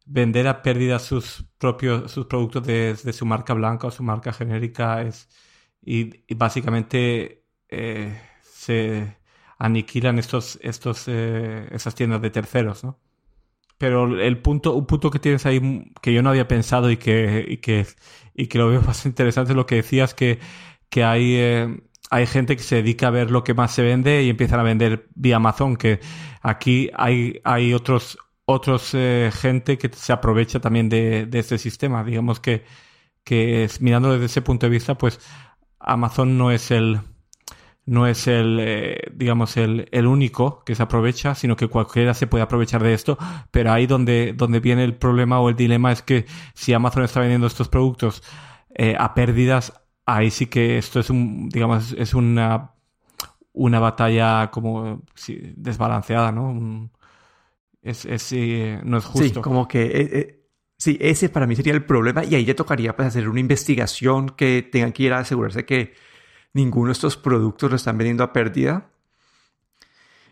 vender 0.05 0.48
a 0.48 0.62
pérdida 0.62 1.00
sus 1.00 1.46
propios, 1.58 2.12
sus 2.12 2.25
productos 2.25 2.65
de, 2.65 2.96
su 2.96 3.25
marca 3.25 3.53
blanca 3.53 3.88
o 3.88 3.91
su 3.91 4.03
marca 4.03 4.34
genérica 4.34 5.03
es, 5.03 5.29
y, 5.81 6.34
básicamente 6.36 7.46
eh, 7.69 8.19
se 8.41 9.19
aniquilan 9.60 10.18
estos, 10.20 10.58
estos, 10.63 11.04
eh, 11.08 11.68
esas 11.72 11.94
tiendas 11.94 12.22
de 12.22 12.32
terceros, 12.32 12.84
¿no? 12.84 12.98
Pero 13.78 14.20
el 14.20 14.42
punto, 14.42 14.74
un 14.75 14.86
punto 14.86 15.12
que 15.12 15.20
tienes 15.20 15.46
ahí 15.46 15.92
que 16.01 16.13
yo 16.13 16.22
no 16.22 16.30
había 16.32 16.48
pensado 16.48 16.92
y 16.92 16.98
que, 16.98 17.46
y 17.48 17.58
que, 17.58 17.86
y 18.34 18.48
que 18.48 18.58
lo 18.58 18.70
veo 18.70 18.82
bastante 18.86 19.10
interesante 19.10 19.51
es 19.51 19.56
lo 19.58 19.66
que 19.66 19.75
decías 19.75 20.13
que, 20.13 20.39
que 20.89 21.04
hay, 21.04 21.36
eh, 21.36 21.82
hay 22.10 22.25
gente 22.28 22.56
que 22.56 22.63
se 22.63 22.78
dedica 22.78 23.08
a 23.08 23.12
ver 23.12 23.32
lo 23.32 23.44
que 23.44 23.54
más 23.54 23.74
se 23.74 23.84
vende 23.84 24.24
y 24.24 24.30
empiezan 24.30 24.60
a 24.60 24.63
vender 24.63 25.08
vía 25.16 25.38
Amazon, 25.38 25.78
que 25.78 26.00
aquí 26.42 26.89
hay, 26.96 27.42
hay 27.44 27.74
otros, 27.74 28.18
otros 28.46 28.92
eh, 28.94 29.31
gente 29.33 29.77
que 29.77 29.90
se 29.94 30.14
aprovecha 30.14 30.60
también 30.60 30.90
de, 30.90 31.25
de 31.25 31.40
este 31.40 31.57
sistema. 31.57 32.03
Digamos 32.03 32.40
que, 32.40 32.66
que 33.24 33.70
mirándolo 33.81 34.16
desde 34.16 34.27
ese 34.27 34.42
punto 34.42 34.66
de 34.66 34.72
vista, 34.72 34.98
pues 34.98 35.20
Amazon 35.79 36.38
no 36.38 36.51
es 36.51 36.72
el, 36.72 37.01
no 37.90 38.06
es 38.06 38.28
el, 38.28 38.60
eh, 38.62 39.02
digamos, 39.16 39.58
el, 39.58 39.90
el, 39.92 40.06
único 40.06 40.64
que 40.64 40.75
se 40.75 40.84
aprovecha, 40.84 41.34
sino 41.34 41.56
que 41.56 41.68
cualquiera 41.68 42.14
se 42.14 42.28
puede 42.28 42.44
aprovechar 42.44 42.84
de 42.84 42.94
esto. 42.94 43.18
Pero 43.50 43.72
ahí 43.72 43.88
donde, 43.88 44.34
donde 44.38 44.60
viene 44.60 44.84
el 44.84 44.94
problema 44.94 45.40
o 45.40 45.50
el 45.50 45.56
dilema 45.56 45.92
es 45.92 46.04
que 46.04 46.28
si 46.54 46.72
Amazon 46.72 47.04
está 47.04 47.20
vendiendo 47.20 47.48
estos 47.48 47.68
productos 47.68 48.22
eh, 48.75 48.96
a 48.98 49.16
pérdidas, 49.16 49.74
ahí 50.06 50.30
sí 50.30 50.46
que 50.46 50.78
esto 50.78 51.00
es 51.00 51.10
un, 51.10 51.50
digamos, 51.50 51.94
es 51.98 52.14
una, 52.14 52.74
una 53.54 53.80
batalla 53.80 54.52
como 54.52 55.02
desbalanceada, 55.56 56.32
¿no? 56.32 56.92
es, 57.82 58.06
es 58.06 58.32
no 58.84 59.00
es 59.00 59.06
justo. 59.06 59.24
Sí, 59.24 59.42
como 59.42 59.68
que... 59.68 59.82
Eh, 59.82 60.10
eh, 60.12 60.46
sí, 60.78 60.96
ese 61.02 61.30
para 61.30 61.48
mí 61.48 61.56
sería 61.56 61.74
el 61.74 61.84
problema 61.86 62.24
y 62.24 62.36
ahí 62.36 62.46
ya 62.46 62.56
tocaría 62.56 62.96
pues, 62.96 63.08
hacer 63.08 63.28
una 63.28 63.40
investigación 63.40 64.30
que 64.30 64.62
tengan 64.62 64.92
que 64.92 65.04
ir 65.04 65.14
a 65.14 65.20
asegurarse 65.20 65.66
que 65.66 65.96
ninguno 66.53 66.88
de 66.88 66.94
estos 66.94 67.18
productos 67.18 67.70
lo 67.70 67.75
están 67.75 67.98
vendiendo 67.98 68.24
a 68.24 68.33
pérdida. 68.33 68.92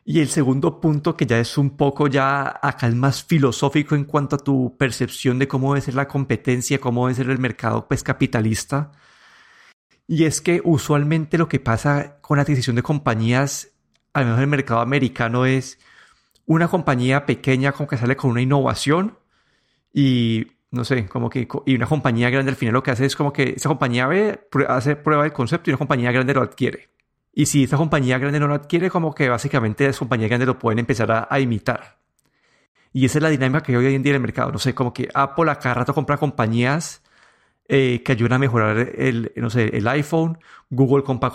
Y 0.06 0.22
el 0.22 0.30
segundo 0.30 0.80
punto, 0.80 1.18
que 1.18 1.26
ya 1.26 1.38
es 1.38 1.58
un 1.58 1.72
poco 1.76 2.08
ya 2.08 2.60
acá 2.62 2.88
más 2.92 3.24
filosófico 3.24 3.94
en 3.94 4.06
cuanto 4.06 4.38
a 4.38 4.40
tu 4.40 4.78
percepción 4.78 5.38
de 5.38 5.50
cómo 5.50 5.74
debe 5.74 5.82
ser 5.86 5.96
la 5.96 6.08
competencia, 6.08 6.80
cómo 6.80 7.08
debe 7.08 7.16
ser 7.16 7.30
el 7.30 7.40
mercado 7.40 7.88
pues, 7.90 8.04
capitalista. 8.04 8.94
Y 10.08 10.24
es 10.24 10.40
que 10.40 10.62
usualmente 10.64 11.38
lo 11.38 11.50
que 11.50 11.60
pasa 11.60 12.20
con 12.22 12.38
la 12.38 12.44
adquisición 12.44 12.78
de 12.78 12.84
compañías, 12.84 13.74
al 14.14 14.24
menos 14.24 14.38
en 14.38 14.44
el 14.44 14.50
mercado 14.50 14.80
americano, 14.80 15.46
es 15.46 15.78
una 16.46 16.70
compañía 16.70 17.26
pequeña 17.26 17.74
como 17.74 17.90
que 17.90 17.98
sale 17.98 18.16
con 18.16 18.32
una 18.32 18.42
innovación 18.42 19.20
y 19.94 20.48
no 20.72 20.84
sé, 20.84 21.08
como 21.08 21.30
que 21.30 21.48
y 21.66 21.76
una 21.76 21.86
compañía 21.86 22.30
grande 22.30 22.52
al 22.52 22.58
final 22.58 22.74
lo 22.74 22.84
que 22.84 22.92
hace 22.92 23.06
es 23.06 23.16
como 23.16 23.32
que 23.32 23.54
esa 23.56 23.70
compañía 23.70 24.08
ve, 24.08 24.48
hace 24.68 24.96
prueba 24.96 25.24
del 25.24 25.34
concepto 25.34 25.70
y 25.70 25.74
una 25.74 25.78
compañía 25.78 26.12
grande 26.12 26.34
lo 26.34 26.42
adquiere. 26.42 26.90
Y 27.34 27.46
si 27.46 27.64
esa 27.64 27.78
compañía 27.78 28.18
grande 28.18 28.40
no 28.40 28.48
lo 28.48 28.56
adquiere, 28.56 28.90
como 28.90 29.14
que 29.14 29.30
básicamente 29.30 29.86
las 29.86 30.00
compañías 30.00 30.30
grandes 30.30 30.48
lo 30.48 30.58
pueden 30.60 30.80
empezar 30.80 31.28
a, 31.30 31.40
imitar. 31.40 32.00
Y 32.92 33.06
esa 33.06 33.20
es 33.20 33.24
la 33.24 33.30
dinámica 33.30 33.62
que 33.62 33.78
hoy 33.78 33.94
en 33.94 34.02
día 34.02 34.12
en 34.12 34.16
el 34.16 34.22
mercado. 34.22 34.52
No 34.52 34.58
sé, 34.58 34.74
como 34.74 34.92
que 34.92 35.08
Apple 35.14 35.52
a 35.52 35.60
cada 35.60 35.76
rato 35.76 35.94
compra 35.94 36.18
compañías 36.18 37.04
eh, 37.68 38.02
que 38.04 38.14
ayudan 38.14 38.34
a 38.34 38.40
mejorar 38.40 38.78
el, 38.80 39.32
no 39.36 39.50
sé, 39.52 39.70
el 39.78 39.88
iPhone, 39.88 40.40
Google 40.70 41.04
compra 41.04 41.32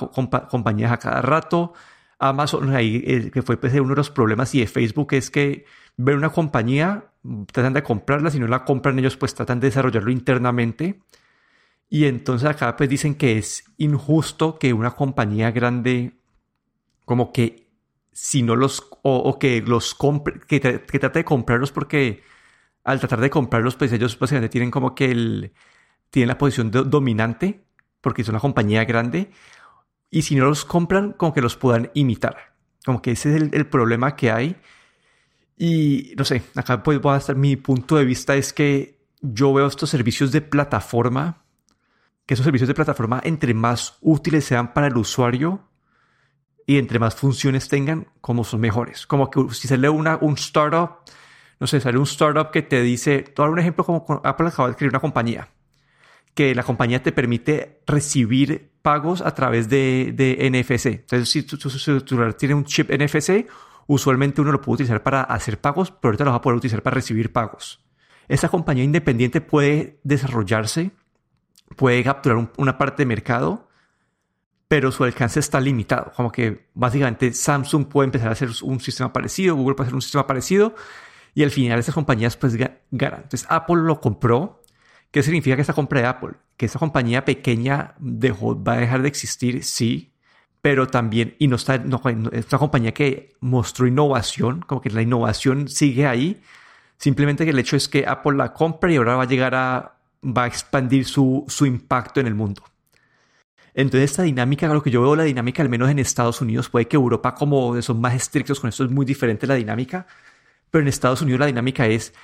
compañías 0.49 0.91
a 0.91 0.99
cada 0.99 1.23
rato, 1.23 1.73
Amazon, 2.19 2.75
ahí, 2.75 3.03
eh, 3.07 3.31
que 3.31 3.43
fue 3.43 3.57
pues, 3.57 3.73
uno 3.75 3.91
de 3.91 3.97
los 3.97 4.11
problemas 4.11 4.55
y 4.55 4.61
de 4.61 4.67
Facebook 4.67 5.13
es 5.13 5.31
que 5.31 5.67
ven 5.97 6.17
una 6.17 6.31
compañía, 6.31 7.05
tratan 7.53 7.73
de 7.73 7.83
comprarla, 7.83 8.31
si 8.31 8.39
no 8.39 8.47
la 8.47 8.65
compran 8.65 8.99
ellos 8.99 9.17
pues 9.17 9.35
tratan 9.35 9.61
de 9.61 9.69
desarrollarlo 9.69 10.11
internamente. 10.11 11.01
Y 11.89 12.07
entonces 12.07 12.49
acá 12.49 12.77
pues 12.77 12.89
dicen 12.89 13.15
que 13.15 13.39
es 13.39 13.65
injusto 13.77 14.59
que 14.59 14.73
una 14.73 14.93
compañía 14.93 15.51
grande 15.51 16.19
como 17.05 17.33
que 17.33 17.69
si 18.13 18.43
no 18.43 18.57
los 18.57 18.87
o, 19.03 19.39
que 19.39 19.63
los 19.63 19.95
compre, 19.95 20.41
que, 20.41 20.61
que, 20.61 20.99
trate 20.99 21.21
de 21.21 21.25
comprarlos 21.25 21.73
porque 21.73 22.23
al 22.85 23.01
tratar 23.01 23.21
de 23.21 23.31
comprarlos 23.31 23.77
pues 23.77 23.93
ellos 23.93 24.19
básicamente 24.19 24.51
tienen 24.51 24.71
como 24.71 24.95
que 24.95 25.11
el, 25.11 25.53
tienen 26.11 26.29
la 26.29 26.39
posición 26.39 26.71
dominante 26.71 27.65
porque 28.01 28.23
es 28.23 28.29
una 28.29 28.41
compañía 28.41 28.85
grande 28.85 29.31
y 30.13 30.23
si 30.23 30.37
no 30.37 30.45
los 30.45 30.67
compran, 30.67 31.15
como 31.15 31.33
que 31.33 31.41
los 31.41 31.57
puedan 31.57 31.91
imitar. 31.95 32.53
Como 32.85 33.01
que 33.01 33.13
ese 33.13 33.35
es 33.35 33.43
el, 33.51 33.67
problema 33.67 34.15
que 34.15 34.31
hay. 34.31 34.57
Y 35.57 36.15
no 36.17 36.25
sé, 36.25 36.43
acá 36.55 36.83
pues 36.83 37.01
voy 37.01 37.15
a 37.15 37.19
estar, 37.19 37.37
mi 37.37 37.57
punto 37.57 37.97
de 37.97 38.05
vista 38.05 38.35
es 38.35 38.53
que 38.53 38.99
yo 39.21 39.53
veo 39.53 39.67
estos 39.67 39.91
servicios 39.91 40.33
de 40.33 40.41
plataforma, 40.41 41.45
que 42.27 42.35
esos 42.35 42.45
servicios 42.45 42.69
de 42.69 42.75
plataforma 42.75 43.21
entre 43.25 43.55
más 43.55 43.99
útiles 44.01 44.45
sean 44.45 44.73
para 44.73 44.89
el 44.89 44.97
usuario 44.97 45.69
y 46.67 46.79
entre 46.79 46.99
más 46.99 47.15
funciones 47.15 47.69
tengan, 47.69 48.09
como 48.21 48.45
son 48.45 48.61
mejores. 48.61 49.07
Como 49.07 49.31
que 49.31 49.43
si 49.53 49.69
sale 49.69 49.89
una, 49.89 50.19
un 50.21 50.35
startup, 50.35 51.01
no 51.61 51.67
sé, 51.67 51.81
sale 51.81 51.99
un 51.99 52.05
startup 52.05 52.51
que 52.51 52.63
te 52.63 52.83
dice, 52.83 53.23
te 53.23 53.43
un 53.43 53.59
ejemplo 53.59 53.85
como 53.85 54.05
Apple 54.25 54.49
acaba 54.49 54.69
de 54.69 54.73
escribir 54.73 54.93
una 54.93 55.01
compañía 55.01 55.49
que 56.35 56.55
la 56.55 56.63
compañía 56.63 57.03
te 57.03 57.13
permite 57.13 57.83
recibir 57.87 58.73
pagos 58.83 59.21
a 59.21 59.35
través 59.35 59.69
de, 59.69 60.13
de 60.15 60.51
NFC. 60.51 60.87
Entonces, 60.87 61.29
si 61.29 61.43
tu, 61.43 61.57
celular 61.69 62.35
tiene 62.35 62.55
un 62.55 62.65
chip 62.65 62.91
NFC, 62.91 63.47
usualmente 63.95 64.41
uno 64.41 64.53
lo 64.53 64.61
puede 64.61 64.75
utilizar 64.75 65.03
para 65.03 65.23
hacer 65.23 65.61
pagos, 65.61 65.91
pero 65.91 66.11
ahorita 66.11 66.25
lo 66.25 66.31
va 66.31 66.37
a 66.39 66.41
poder 66.41 66.57
utilizar 66.57 66.83
para 66.83 66.95
recibir 66.95 67.33
pagos. 67.33 67.85
Esa 68.29 68.49
compañía 68.49 68.85
independiente 68.85 69.41
puede 69.41 70.01
desarrollarse, 70.05 70.93
puede 71.77 72.03
capturar 72.03 72.51
una 72.57 72.79
parte 72.79 73.03
de 73.03 73.07
mercado, 73.07 73.69
pero 74.69 74.93
su 74.93 75.05
alcance 75.05 75.41
está 75.41 75.61
limitado. 75.61 76.13
Como 76.17 76.33
que 76.33 76.69
básicamente 76.75 77.33
Samsung 77.33 77.87
puede 77.87 78.07
empezar 78.07 78.29
a 78.29 78.33
hacer 78.33 78.49
un 78.63 78.81
sistema 78.81 79.13
parecido, 79.13 79.57
Google 79.57 79.75
puede 79.75 79.89
hacer 79.89 79.95
un 79.95 80.03
sistema 80.03 80.27
parecido, 80.27 80.75
y 81.35 81.43
al 81.43 81.51
final 81.51 81.79
esas 81.79 81.95
compañías 81.95 82.37
pues 82.37 82.57
ganan. 82.57 83.23
Entonces 83.23 83.47
Apple 83.49 83.83
lo 83.83 84.01
compró 84.01 84.63
¿Qué 85.13 85.23
significa 85.23 85.55
que 85.57 85.61
esta 85.61 85.75
compra 85.75 86.01
de 86.01 86.07
Apple? 86.07 86.33
Que 86.57 86.65
esta 86.65 86.79
compañía 86.79 87.27
pequeña 87.27 87.95
dejó, 87.99 88.61
va 88.61 88.73
a 88.73 88.77
dejar 88.79 89.03
de 89.03 89.09
existir, 89.09 89.63
sí, 89.63 90.12
pero 90.63 90.87
también, 90.87 91.35
y 91.39 91.49
no 91.49 91.57
está, 91.57 91.79
no, 91.79 92.01
es 92.33 92.47
una 92.47 92.59
compañía 92.59 92.95
que 92.95 93.35
mostró 93.41 93.87
innovación, 93.87 94.61
como 94.61 94.81
que 94.81 94.91
la 94.91 95.03
innovación 95.03 95.69
sigue 95.69 96.07
ahí, 96.07 96.41
simplemente 96.97 97.45
que 97.45 97.51
el 97.51 97.59
hecho 97.59 97.77
es 97.77 97.89
que 97.89 98.07
Apple 98.07 98.37
la 98.37 98.55
compra 98.55 98.93
y 98.93 98.97
ahora 98.97 99.17
va 99.17 99.25
a 99.25 99.27
llegar 99.27 99.57
a, 99.57 99.97
va 100.25 100.45
a 100.45 100.47
expandir 100.47 101.05
su, 101.05 101.45
su 101.49 101.67
impacto 101.67 102.21
en 102.21 102.29
el 102.29 102.37
mundo. 102.37 102.63
Entonces 103.75 104.11
esta 104.11 104.23
dinámica, 104.23 104.69
lo 104.69 104.83
que 104.83 104.91
yo 104.91 105.03
veo 105.03 105.17
la 105.17 105.25
dinámica, 105.25 105.63
al 105.63 105.69
menos 105.69 105.91
en 105.91 105.99
Estados 105.99 106.41
Unidos, 106.41 106.69
puede 106.69 106.87
que 106.87 106.97
Europa 106.97 107.35
como 107.35 107.81
son 107.83 108.01
más 108.01 108.15
estrictos 108.15 108.61
con 108.61 108.69
esto 108.69 108.85
es 108.85 108.91
muy 108.91 109.05
diferente 109.05 109.47
la 109.49 109.55
dinámica, 109.55 110.07
pero 110.71 110.83
en 110.83 110.89
Estados 110.89 111.23
Unidos 111.23 111.41
la 111.41 111.47
dinámica 111.47 111.89
es, 111.89 112.15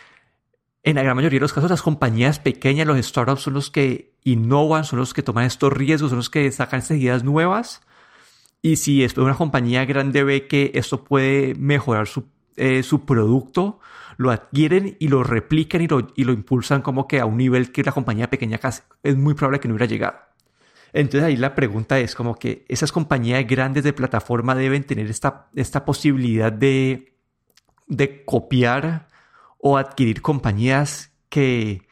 en 0.85 0.94
la 0.94 1.03
gran 1.03 1.16
mayoría 1.16 1.38
de 1.38 1.42
los 1.42 1.53
casos, 1.53 1.70
las 1.70 1.83
compañías 1.83 2.38
pequeñas, 2.38 2.87
los 2.87 3.05
startups 3.05 3.42
son 3.42 3.55
los 3.55 3.70
que 3.70 4.12
innovan, 4.22 4.85
son 4.85 5.01
los 5.01 5.12
que 5.12 5.22
toman 5.24 5.44
estos 5.44 5.72
riesgos, 5.72 6.11
son 6.11 6.18
los 6.18 6.31
que 6.31 6.53
sacan 6.53 6.79
estas 6.81 6.98
ideas 6.98 7.24
nuevas. 7.24 7.81
Y 8.62 8.77
si 8.77 9.05
es 9.05 9.16
una 9.16 9.35
compañía 9.35 9.85
grande 9.85 10.25
ve 10.25 10.47
que 10.47 10.73
esto 10.75 11.05
puede 11.05 11.55
mejorar 11.55 12.07
su, 12.07 12.25
eh, 12.57 12.83
su 12.83 13.05
producto, 13.05 13.81
lo 14.16 14.31
adquieren 14.31 14.97
y 14.99 15.09
lo 15.09 15.23
replican 15.23 15.81
y 15.81 15.87
lo, 15.87 16.09
y 16.16 16.25
lo 16.25 16.33
impulsan 16.33 16.83
como 16.83 17.07
que 17.07 17.21
a 17.21 17.27
un 17.27 17.37
nivel 17.37 17.71
que 17.71 17.85
la 17.85 17.92
compañía 17.92 18.31
pequeña 18.31 18.59
casi 18.59 18.83
es 19.03 19.16
muy 19.16 19.35
probable 19.35 19.61
que 19.61 19.68
no 19.68 19.75
hubiera 19.75 19.90
llegado. 19.90 20.18
Entonces 20.92 21.23
ahí 21.23 21.37
la 21.37 21.55
pregunta 21.55 22.01
es 22.01 22.14
como 22.14 22.35
que 22.35 22.64
esas 22.68 22.92
compañías 22.92 23.47
grandes 23.47 23.85
de 23.85 23.92
plataforma 23.92 24.55
deben 24.55 24.85
tener 24.85 25.07
esta, 25.09 25.49
esta 25.55 25.85
posibilidad 25.85 26.51
de, 26.51 27.14
de 27.87 28.25
copiar 28.25 29.09
o 29.59 29.77
adquirir 29.77 30.23
compañías 30.23 31.12
que, 31.29 31.87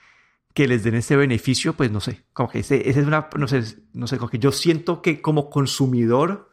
que 0.54 0.66
les 0.66 0.82
den 0.82 0.94
ese 0.94 1.16
beneficio, 1.16 1.74
pues 1.74 1.90
no 1.90 2.00
sé, 2.00 2.24
como 2.32 2.48
que 2.48 2.60
ese, 2.60 2.88
es 2.88 2.96
una, 2.96 3.28
no 3.36 3.46
sé, 3.46 3.62
no 3.92 4.06
sé, 4.06 4.16
como 4.16 4.30
que 4.30 4.38
yo 4.38 4.52
siento 4.52 5.02
que 5.02 5.20
como 5.20 5.50
consumidor, 5.50 6.50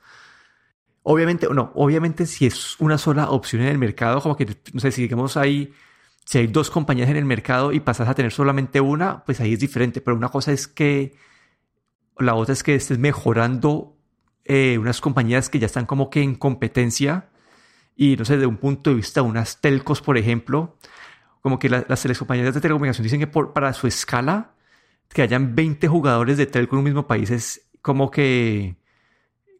obviamente, 1.04 1.48
no, 1.54 1.72
obviamente 1.76 2.26
si 2.26 2.46
es 2.46 2.80
una 2.80 2.98
sola 2.98 3.30
opción 3.30 3.62
en 3.62 3.70
el 3.70 3.78
mercado, 3.78 4.22
como 4.22 4.36
que, 4.36 4.48
no 4.74 4.80
sé, 4.80 4.92
si 4.92 5.04
digamos 5.04 5.38
hay, 5.38 5.74
si 6.26 6.40
hay 6.40 6.48
dos 6.48 6.70
compañías 6.70 7.10
en 7.10 7.18
el 7.18 7.26
mercado 7.26 7.72
y 7.72 7.80
pasas 7.80 8.08
a 8.08 8.16
tener 8.16 8.32
solamente 8.32 8.82
una, 8.82 9.24
pues 9.24 9.40
ahí 9.40 9.54
es 9.54 9.60
diferente, 9.60 10.02
pero 10.02 10.18
una 10.18 10.30
cosa 10.30 10.52
es 10.52 10.68
que 10.68 11.16
la 12.18 12.36
otra 12.36 12.54
es 12.54 12.64
que 12.64 12.76
estés 12.76 13.00
mejorando 13.00 13.98
eh, 14.46 14.78
unas 14.78 15.02
compañías 15.02 15.50
que 15.50 15.60
ya 15.60 15.66
están 15.66 15.86
como 15.86 16.10
que 16.10 16.22
en 16.22 16.36
competencia 16.36 17.30
y 17.96 18.16
no 18.16 18.26
sé, 18.26 18.38
de 18.38 18.46
un 18.46 18.58
punto 18.58 18.90
de 18.90 18.98
vista, 18.98 19.22
unas 19.22 19.62
telcos, 19.62 20.02
por 20.02 20.18
ejemplo, 20.18 20.78
como 21.42 21.60
que 21.60 21.70
las 21.70 22.06
compañías 22.18 22.54
de 22.54 22.62
telecomunicación 22.62 23.04
dicen 23.04 23.20
que 23.20 23.28
por, 23.28 23.54
para 23.54 23.74
su 23.74 23.88
escala, 23.88 24.56
que 25.10 25.22
hayan 25.22 25.56
20 25.56 25.88
jugadores 25.88 26.38
de 26.38 26.46
telco 26.48 26.76
en 26.76 26.80
un 26.80 26.86
mismo 26.86 27.06
país 27.06 27.30
es 27.30 27.70
como 27.82 28.10
que, 28.10 28.78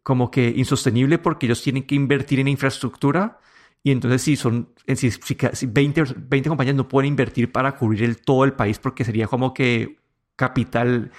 como 0.04 0.30
que 0.30 0.52
insostenible 0.54 1.18
porque 1.18 1.46
ellos 1.46 1.62
tienen 1.62 1.84
que 1.84 1.96
invertir 1.96 2.38
en 2.38 2.46
infraestructura 2.46 3.40
y 3.82 3.90
entonces 3.90 4.22
si 4.22 4.36
son, 4.36 4.68
si, 4.94 5.10
si 5.10 5.66
20, 5.66 6.04
20 6.16 6.48
compañías 6.48 6.76
no 6.76 6.86
pueden 6.88 7.08
invertir 7.08 7.50
para 7.50 7.76
cubrir 7.76 8.04
el, 8.04 8.18
todo 8.18 8.44
el 8.44 8.52
país 8.52 8.78
porque 8.78 9.04
sería 9.04 9.26
como 9.26 9.52
que 9.52 9.98
capital 10.36 11.10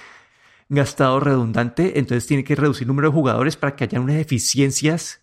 gastado 0.69 1.19
redundante, 1.19 1.99
entonces 1.99 2.27
tiene 2.27 2.43
que 2.43 2.55
reducir 2.55 2.83
el 2.83 2.89
número 2.89 3.09
de 3.09 3.13
jugadores 3.13 3.57
para 3.57 3.75
que 3.75 3.83
haya 3.83 3.99
unas 3.99 4.17
eficiencias 4.17 5.21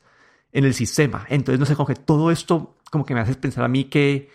en 0.52 0.64
el 0.64 0.74
sistema. 0.74 1.24
Entonces, 1.28 1.58
no 1.58 1.66
sé, 1.66 1.74
como 1.74 1.86
que 1.86 1.94
todo 1.94 2.30
esto 2.30 2.76
como 2.90 3.06
que 3.06 3.14
me 3.14 3.20
hace 3.20 3.34
pensar 3.34 3.64
a 3.64 3.68
mí 3.68 3.84
que, 3.84 4.28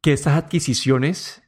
que 0.00 0.12
estas 0.12 0.36
adquisiciones 0.36 1.42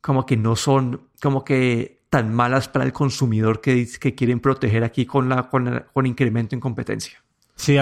como 0.00 0.24
que 0.24 0.36
no 0.36 0.56
son 0.56 1.08
como 1.20 1.44
que 1.44 2.01
tan 2.12 2.34
malas 2.34 2.68
para 2.68 2.84
el 2.84 2.92
consumidor 2.92 3.62
que, 3.62 3.88
quieren 4.14 4.38
proteger 4.38 4.84
aquí 4.84 5.06
con, 5.06 5.30
la, 5.30 5.48
con, 5.48 5.86
con 5.94 6.04
incremento 6.04 6.54
en 6.54 6.60
competencia. 6.60 7.24
Sí, 7.54 7.78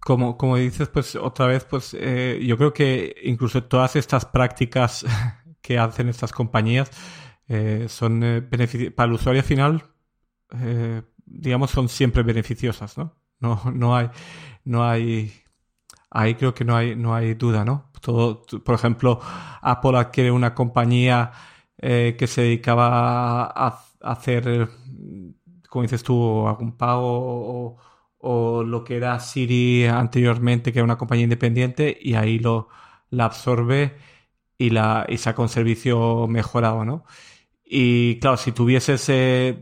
como, 0.00 0.36
como 0.36 0.58
dices, 0.58 0.90
pues 0.90 1.16
otra 1.16 1.46
vez, 1.46 1.64
pues 1.64 1.96
eh, 1.98 2.44
yo 2.46 2.58
creo 2.58 2.74
que 2.74 3.16
incluso 3.22 3.64
todas 3.64 3.96
estas 3.96 4.26
prácticas 4.26 5.06
que 5.62 5.78
hacen 5.78 6.10
estas 6.10 6.30
compañías 6.30 6.90
eh, 7.48 7.86
son 7.88 8.22
eh, 8.22 8.42
para 8.94 9.06
el 9.06 9.14
usuario 9.14 9.42
final, 9.42 9.82
eh, 10.58 11.00
digamos, 11.24 11.70
son 11.70 11.88
siempre 11.88 12.22
beneficiosas, 12.22 12.98
¿no? 12.98 13.16
No, 13.38 13.62
no 13.72 13.96
hay, 13.96 14.10
no 14.64 14.86
hay, 14.86 15.32
ahí 16.10 16.34
creo 16.34 16.52
que 16.52 16.66
no 16.66 16.76
hay, 16.76 16.96
no 16.96 17.14
hay 17.14 17.32
duda, 17.32 17.64
¿no? 17.64 17.90
Todo, 18.02 18.42
por 18.44 18.74
ejemplo, 18.74 19.20
Apple 19.62 19.96
adquiere 19.96 20.30
una 20.30 20.54
compañía 20.54 21.32
que 21.80 22.26
se 22.26 22.42
dedicaba 22.42 23.44
a, 23.46 23.84
hacer, 24.02 24.68
como 25.68 25.82
dices 25.82 26.02
tú, 26.02 26.46
algún 26.48 26.76
pago 26.76 27.78
o, 28.18 28.62
lo 28.64 28.84
que 28.84 28.96
era 28.96 29.18
Siri 29.20 29.86
anteriormente, 29.86 30.72
que 30.72 30.78
era 30.80 30.84
una 30.84 30.98
compañía 30.98 31.24
independiente, 31.24 31.96
y 32.00 32.14
ahí 32.14 32.38
lo 32.38 32.68
la 33.10 33.24
absorbe 33.26 33.96
y, 34.58 34.70
la, 34.70 35.06
y 35.08 35.16
saca 35.18 35.42
un 35.42 35.48
servicio 35.48 36.26
mejorado, 36.28 36.84
¿no? 36.84 37.04
Y 37.64 38.18
claro, 38.20 38.36
si 38.36 38.52
tuvieses 38.52 39.06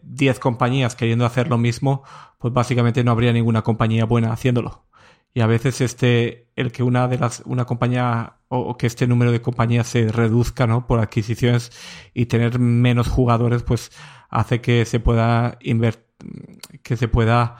10 0.02 0.38
compañías 0.40 0.96
queriendo 0.96 1.26
hacer 1.26 1.48
lo 1.48 1.58
mismo, 1.58 2.04
pues 2.38 2.54
básicamente 2.54 3.04
no 3.04 3.12
habría 3.12 3.32
ninguna 3.32 3.62
compañía 3.62 4.06
buena 4.06 4.32
haciéndolo. 4.32 4.87
Y 5.34 5.40
a 5.40 5.46
veces 5.46 5.80
este, 5.80 6.48
el 6.56 6.72
que 6.72 6.82
una 6.82 7.06
de 7.08 7.18
las, 7.18 7.42
una 7.44 7.64
compañía 7.64 8.38
o, 8.48 8.76
que 8.76 8.86
este 8.86 9.06
número 9.06 9.30
de 9.30 9.42
compañías 9.42 9.86
se 9.86 10.08
reduzca, 10.10 10.66
¿no? 10.66 10.86
Por 10.86 11.00
adquisiciones 11.00 11.70
y 12.14 12.26
tener 12.26 12.58
menos 12.58 13.08
jugadores, 13.08 13.62
pues 13.62 13.92
hace 14.30 14.60
que 14.60 14.84
se 14.84 15.00
pueda 15.00 15.58
invertir, 15.60 16.08
que 16.82 16.96
se 16.96 17.08
pueda, 17.08 17.56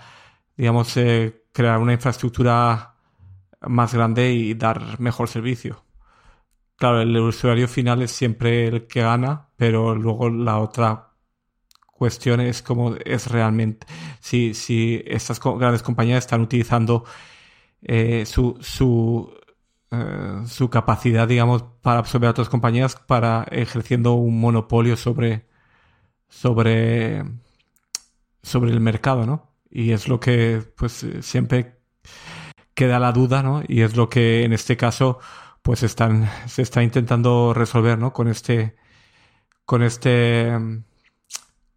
digamos, 0.57 0.97
eh, 0.97 1.45
crear 1.53 1.79
una 1.79 1.93
infraestructura 1.93 2.95
más 3.61 3.95
grande 3.95 4.33
y 4.33 4.55
dar 4.55 5.01
mejor 5.01 5.29
servicio. 5.29 5.85
Claro, 6.77 7.01
el 7.01 7.17
usuario 7.17 7.69
final 7.69 8.03
es 8.03 8.13
siempre 8.13 8.69
el 8.69 8.87
que 8.87 9.03
gana, 9.03 9.49
pero 9.57 9.95
luego 9.95 10.31
la 10.31 10.59
otra 10.59 11.11
cuestión 11.93 12.41
es 12.41 12.63
cómo 12.63 12.95
es 13.05 13.27
realmente, 13.29 13.87
si, 14.21 14.55
si 14.55 15.03
estas 15.05 15.41
grandes 15.41 15.83
compañías 15.83 16.19
están 16.19 16.41
utilizando 16.41 17.05
eh, 17.83 18.27
su, 18.27 18.59
su, 18.61 19.33
eh, 19.91 20.43
su 20.47 20.71
capacidad, 20.71 21.29
digamos, 21.29 21.65
para 21.83 22.01
absorber 22.01 22.29
a 22.29 22.31
otras 22.33 22.49
compañías, 22.49 22.97
para 22.97 23.45
ejerciendo 23.51 24.15
un 24.15 24.41
monopolio 24.41 24.97
sobre, 24.97 25.47
sobre, 26.29 27.25
sobre 28.43 28.73
el 28.73 28.81
mercado, 28.81 29.27
¿no? 29.27 29.53
Y 29.71 29.93
es 29.93 30.09
lo 30.09 30.21
que, 30.21 30.63
pues, 30.77 31.07
siempre 31.21 31.79
queda 32.75 32.99
la 33.01 33.13
duda, 33.13 33.43
¿no? 33.43 33.63
Y 33.67 33.83
es 33.83 33.97
lo 33.97 34.09
que 34.09 34.45
en 34.45 34.53
este 34.53 34.77
caso 34.77 35.19
pues 35.63 35.83
están, 35.83 36.31
se 36.47 36.63
está 36.63 36.83
intentando 36.83 37.53
resolver, 37.55 37.99
¿no? 37.99 38.13
Con 38.13 38.29
este, 38.29 38.77
con 39.65 39.83
este, 39.83 40.53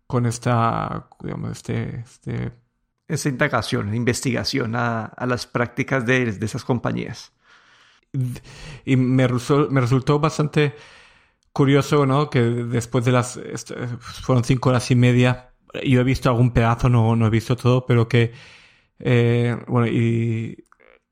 con 0.08 0.26
esta, 0.26 1.10
digamos, 1.22 1.52
este, 1.52 2.02
este... 2.02 2.61
Esa 3.12 3.30
indagación, 3.30 3.94
investigación 3.94 4.76
a, 4.76 5.14
las 5.28 5.46
prácticas 5.46 6.06
de, 6.06 6.30
esas 6.42 6.64
compañías. 6.64 7.34
Y 8.86 8.96
me, 8.96 9.28
me 9.28 9.82
resultó 9.82 10.20
bastante 10.20 10.76
curioso, 11.54 12.06
¿no? 12.06 12.30
Que 12.30 12.42
después 12.42 13.06
de 13.06 13.12
las, 13.12 13.40
fueron 14.00 14.44
cinco 14.44 14.70
horas 14.70 14.90
y 14.92 14.96
media, 14.96 15.54
yo 15.84 16.02
he 16.02 16.04
visto 16.04 16.30
algún 16.30 16.52
pedazo, 16.52 16.90
no, 16.90 17.16
no 17.16 17.28
he 17.28 17.30
visto 17.30 17.56
todo, 17.56 17.86
pero 17.86 18.08
que, 18.08 18.34
eh, 19.00 19.58
bueno, 19.68 19.88
y, 19.88 20.66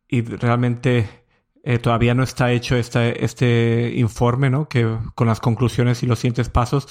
y 0.07 0.21
realmente 0.21 1.25
eh, 1.63 1.77
todavía 1.79 2.13
no 2.15 2.23
está 2.23 2.51
hecho 2.51 2.75
este, 2.75 3.23
este 3.23 3.93
informe, 3.95 4.49
¿no? 4.49 4.67
Que 4.67 4.97
con 5.15 5.27
las 5.27 5.39
conclusiones 5.39 6.03
y 6.03 6.07
los 6.07 6.19
siguientes 6.19 6.49
pasos, 6.49 6.87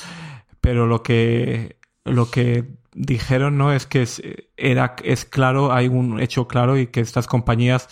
pero 0.61 0.87
lo 0.87 1.03
que 1.03 1.79
lo 2.05 2.31
que 2.31 2.65
dijeron, 2.99 3.57
¿no? 3.59 3.73
Es 3.73 3.87
que 3.87 4.03
es, 4.03 4.21
era 4.57 4.97
es 5.05 5.25
claro, 5.25 5.73
hay 5.73 5.89
un 5.89 6.21
hecho 6.21 6.49
claro 6.49 6.77
y 6.77 6.89
que 6.89 7.01
estas 7.01 7.27
compañías, 7.29 7.89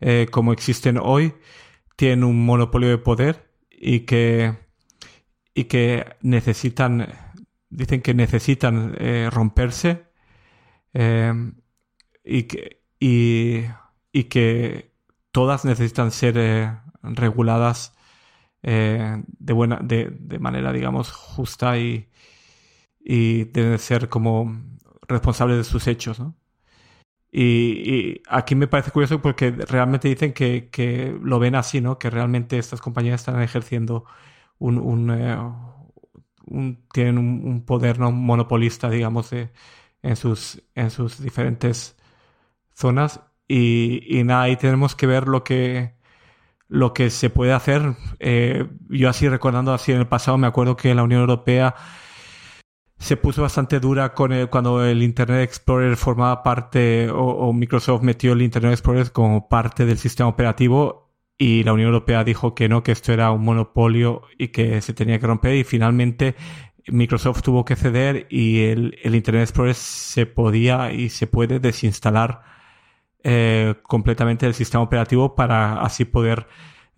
eh, 0.00 0.28
como 0.30 0.52
existen 0.52 0.98
hoy, 1.02 1.34
tienen 1.96 2.24
un 2.24 2.44
monopolio 2.44 2.90
de 2.90 2.98
poder 2.98 3.50
y 3.70 4.00
que 4.00 4.54
y 5.54 5.64
que 5.64 6.16
necesitan, 6.22 7.08
dicen 7.70 8.02
que 8.02 8.14
necesitan 8.14 8.94
eh, 8.98 9.28
romperse 9.30 10.04
y 12.24 12.42
que 12.44 12.82
y, 13.00 13.64
y 14.12 14.24
que 14.24 14.92
todas 15.32 15.64
necesitan 15.64 16.10
ser 16.12 16.34
eh, 16.38 16.78
reguladas 17.02 17.94
de, 18.62 19.52
buena, 19.52 19.80
de, 19.82 20.08
de, 20.20 20.38
manera, 20.38 20.72
digamos, 20.72 21.10
justa 21.10 21.78
y, 21.78 22.08
y 23.04 23.44
deben 23.44 23.78
ser 23.78 24.08
como 24.08 24.62
responsables 25.08 25.58
de 25.58 25.64
sus 25.64 25.86
hechos, 25.86 26.20
¿no? 26.20 26.36
Y, 27.32 28.22
aquí 28.28 28.54
me 28.54 28.68
parece 28.68 28.90
curioso 28.90 29.22
porque 29.22 29.50
realmente 29.50 30.08
dicen 30.08 30.32
que, 30.34 30.68
que, 30.70 31.18
lo 31.22 31.38
ven 31.38 31.54
así, 31.54 31.80
¿no? 31.80 31.98
Que 31.98 32.10
realmente 32.10 32.58
estas 32.58 32.80
compañías 32.82 33.22
están 33.22 33.40
ejerciendo 33.42 34.04
un, 34.58 34.78
un, 34.78 35.10
eh, 35.10 35.38
tienen 36.92 37.18
un, 37.18 37.64
poder 37.64 37.98
no 37.98 38.12
monopolista, 38.12 38.90
digamos, 38.90 39.32
en 39.32 40.16
sus 40.16 40.62
en 40.74 40.90
sus 40.90 41.22
diferentes 41.22 41.96
zonas 42.74 43.20
y, 43.54 44.22
nada, 44.24 44.42
ahí 44.42 44.56
tenemos 44.56 44.94
que 44.96 45.06
ver 45.06 45.28
lo 45.28 45.44
que, 45.44 45.94
lo 46.68 46.94
que 46.94 47.10
se 47.10 47.30
puede 47.30 47.52
hacer. 47.52 47.96
Eh, 48.18 48.66
yo 48.88 49.08
así 49.10 49.28
recordando 49.28 49.74
así 49.74 49.92
en 49.92 49.98
el 49.98 50.06
pasado, 50.08 50.38
me 50.38 50.46
acuerdo 50.46 50.76
que 50.76 50.94
la 50.94 51.02
Unión 51.02 51.20
Europea 51.20 51.74
se 53.02 53.16
puso 53.16 53.42
bastante 53.42 53.80
dura 53.80 54.14
con 54.14 54.32
el, 54.32 54.48
cuando 54.48 54.84
el 54.84 55.02
Internet 55.02 55.42
Explorer 55.42 55.96
formaba 55.96 56.44
parte 56.44 57.10
o, 57.10 57.52
Microsoft 57.52 58.02
metió 58.02 58.32
el 58.32 58.42
Internet 58.42 58.74
Explorer 58.74 59.10
como 59.10 59.48
parte 59.48 59.84
del 59.84 59.98
sistema 59.98 60.28
operativo 60.28 61.10
y 61.36 61.64
la 61.64 61.72
Unión 61.72 61.88
Europea 61.88 62.22
dijo 62.22 62.54
que 62.54 62.68
no, 62.68 62.84
que 62.84 62.92
esto 62.92 63.12
era 63.12 63.32
un 63.32 63.44
monopolio 63.44 64.22
y 64.38 64.48
que 64.48 64.80
se 64.82 64.94
tenía 64.94 65.18
que 65.18 65.26
romper 65.26 65.56
y 65.56 65.64
finalmente 65.64 66.36
Microsoft 66.86 67.42
tuvo 67.42 67.64
que 67.64 67.74
ceder 67.74 68.28
y 68.30 68.66
el, 68.66 68.96
el 69.02 69.16
Internet 69.16 69.48
Explorer 69.48 69.74
se 69.74 70.26
podía 70.26 70.92
y 70.92 71.08
se 71.08 71.26
puede 71.26 71.58
desinstalar 71.58 72.42
eh, 73.24 73.74
completamente 73.82 74.46
del 74.46 74.54
sistema 74.54 74.84
operativo 74.84 75.34
para 75.34 75.82
así 75.82 76.04
poder 76.04 76.46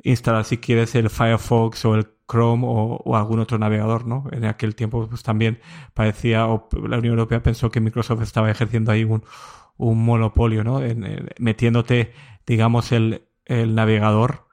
instalar 0.04 0.44
si 0.44 0.58
quieres 0.58 0.94
el 0.94 1.10
Firefox 1.10 1.84
o 1.84 1.96
el 1.96 2.06
Chrome 2.28 2.64
o, 2.66 3.16
algún 3.16 3.40
otro 3.40 3.58
navegador, 3.58 4.06
¿no? 4.06 4.24
En 4.30 4.44
aquel 4.44 4.74
tiempo 4.76 5.06
pues 5.08 5.22
también 5.22 5.60
parecía, 5.92 6.46
o 6.46 6.68
la 6.86 6.98
Unión 6.98 7.14
Europea 7.14 7.42
pensó 7.42 7.70
que 7.70 7.80
Microsoft 7.80 8.22
estaba 8.22 8.50
ejerciendo 8.50 8.92
ahí 8.92 9.04
un, 9.04 9.24
monopolio, 9.76 10.62
¿no? 10.62 10.80
metiéndote, 11.38 12.12
digamos, 12.46 12.92
el, 12.92 13.26
el 13.44 13.74
navegador 13.74 14.46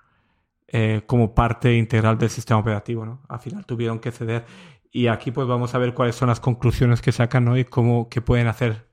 eh, 0.68 1.04
como 1.06 1.36
parte 1.36 1.76
integral 1.76 2.18
del 2.18 2.30
sistema 2.30 2.60
operativo, 2.60 3.06
¿no? 3.06 3.22
Al 3.30 3.40
final 3.40 3.66
tuvieron 3.66 4.00
que 4.00 4.12
ceder 4.12 4.46
y 4.92 5.08
aquí 5.08 5.32
pues 5.32 5.48
vamos 5.48 5.76
a 5.76 5.78
ver 5.78 5.94
cuáles 5.94 6.16
son 6.16 6.30
las 6.30 6.40
conclusiones 6.40 7.02
que 7.02 7.12
sacan, 7.12 7.46
¿no? 7.46 7.58
Y 7.58 7.66
cómo, 7.66 8.10
qué 8.10 8.22
pueden 8.22 8.48
hacer. 8.48 8.88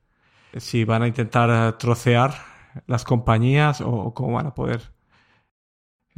Si 0.57 0.83
van 0.83 1.03
a 1.03 1.07
intentar 1.07 1.77
trocear 1.77 2.33
las 2.87 3.03
compañías 3.03 3.81
o, 3.81 4.13
cómo 4.13 4.33
van 4.33 4.47
a 4.47 4.53
poder 4.53 4.91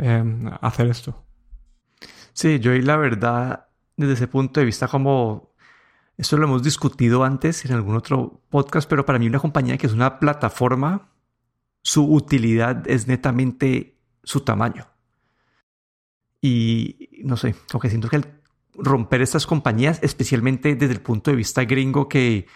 em, 0.01 0.49
hacer 0.61 0.87
esto. 0.87 1.25
Sí, 2.33 2.59
yo 2.59 2.73
y 2.73 2.81
la 2.81 2.97
verdad, 2.97 3.67
desde 3.95 4.13
ese 4.13 4.27
punto 4.27 4.59
de 4.59 4.65
vista, 4.65 4.87
como 4.87 5.53
esto 6.17 6.37
lo 6.37 6.45
hemos 6.45 6.63
discutido 6.63 7.23
antes 7.23 7.65
en 7.65 7.73
algún 7.73 7.95
otro 7.95 8.41
podcast, 8.49 8.89
pero 8.89 9.05
para 9.05 9.19
mí 9.19 9.27
una 9.27 9.39
compañía 9.39 9.77
que 9.77 9.87
es 9.87 9.93
una 9.93 10.19
plataforma, 10.19 11.09
su 11.81 12.05
utilidad 12.13 12.87
es 12.89 13.07
netamente 13.07 13.97
su 14.23 14.41
tamaño. 14.41 14.87
Y 16.41 17.21
no 17.23 17.37
sé, 17.37 17.55
como 17.71 17.81
que 17.81 17.89
siento 17.89 18.09
que 18.09 18.17
el 18.17 18.25
romper 18.73 19.21
estas 19.21 19.45
compañías, 19.45 19.99
especialmente 20.01 20.75
desde 20.75 20.93
el 20.93 21.01
punto 21.01 21.31
de 21.31 21.37
vista 21.37 21.63
gringo, 21.65 22.09
que 22.09 22.47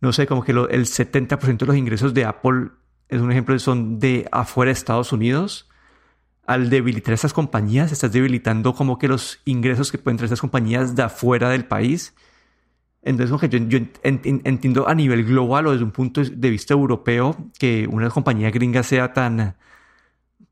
no 0.00 0.12
sé, 0.12 0.26
como 0.26 0.44
que 0.44 0.52
el 0.52 0.86
70% 0.86 1.58
de 1.58 1.66
los 1.66 1.76
ingresos 1.76 2.14
de 2.14 2.24
Apple 2.24 2.70
es 3.08 3.20
un 3.20 3.32
ejemplo, 3.32 3.58
son 3.58 3.98
de 3.98 4.28
afuera 4.30 4.68
de 4.68 4.74
Estados 4.74 5.12
Unidos. 5.12 5.67
Al 6.48 6.70
debilitar 6.70 7.12
estas 7.12 7.34
compañías, 7.34 7.92
estás 7.92 8.10
debilitando 8.10 8.74
como 8.74 8.96
que 8.98 9.06
los 9.06 9.38
ingresos 9.44 9.92
que 9.92 9.98
pueden 9.98 10.16
traer 10.16 10.28
estas 10.28 10.40
compañías 10.40 10.96
de 10.96 11.02
afuera 11.02 11.50
del 11.50 11.66
país. 11.66 12.14
Entonces, 13.02 13.50
yo, 13.50 13.58
yo 13.68 13.78
entiendo 14.02 14.88
a 14.88 14.94
nivel 14.94 15.26
global 15.26 15.66
o 15.66 15.72
desde 15.72 15.84
un 15.84 15.90
punto 15.90 16.22
de 16.24 16.48
vista 16.48 16.72
europeo 16.72 17.36
que 17.58 17.86
una 17.92 18.08
compañía 18.08 18.50
gringa 18.50 18.82
sea 18.82 19.12
tan, 19.12 19.58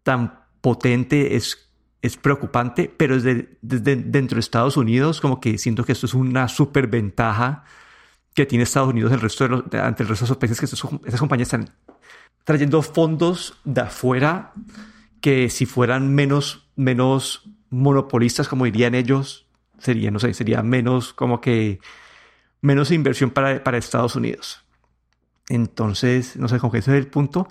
tan 0.02 0.38
potente 0.60 1.34
es, 1.34 1.70
es 2.02 2.18
preocupante, 2.18 2.92
pero 2.94 3.14
desde, 3.14 3.56
desde 3.62 3.96
dentro 3.96 4.36
de 4.36 4.40
Estados 4.40 4.76
Unidos 4.76 5.22
como 5.22 5.40
que 5.40 5.56
siento 5.56 5.82
que 5.82 5.92
esto 5.92 6.04
es 6.04 6.12
una 6.12 6.48
super 6.48 6.88
ventaja 6.88 7.64
que 8.34 8.44
tiene 8.44 8.64
Estados 8.64 8.90
Unidos 8.90 9.12
el 9.12 9.20
resto 9.22 9.44
de 9.44 9.50
los, 9.50 9.60
ante 9.82 10.02
el 10.02 10.10
resto 10.10 10.26
de 10.26 10.28
los 10.28 10.36
países 10.36 10.60
que 10.60 10.66
estas 10.66 11.20
compañías 11.20 11.48
están 11.48 11.70
trayendo 12.44 12.82
fondos 12.82 13.58
de 13.64 13.80
afuera 13.80 14.52
que 15.20 15.50
si 15.50 15.66
fueran 15.66 16.14
menos, 16.14 16.68
menos 16.76 17.48
monopolistas, 17.70 18.48
como 18.48 18.64
dirían 18.64 18.94
ellos, 18.94 19.46
sería, 19.78 20.10
no 20.10 20.18
sé, 20.18 20.34
sería 20.34 20.62
menos 20.62 21.12
como 21.12 21.40
que 21.40 21.80
menos 22.60 22.90
inversión 22.90 23.30
para, 23.30 23.62
para 23.62 23.78
Estados 23.78 24.16
Unidos. 24.16 24.64
Entonces, 25.48 26.36
no 26.36 26.48
sé, 26.48 26.58
con 26.58 26.70
qué 26.70 26.78
ese 26.78 26.92
es 26.92 26.98
el 26.98 27.08
punto. 27.08 27.48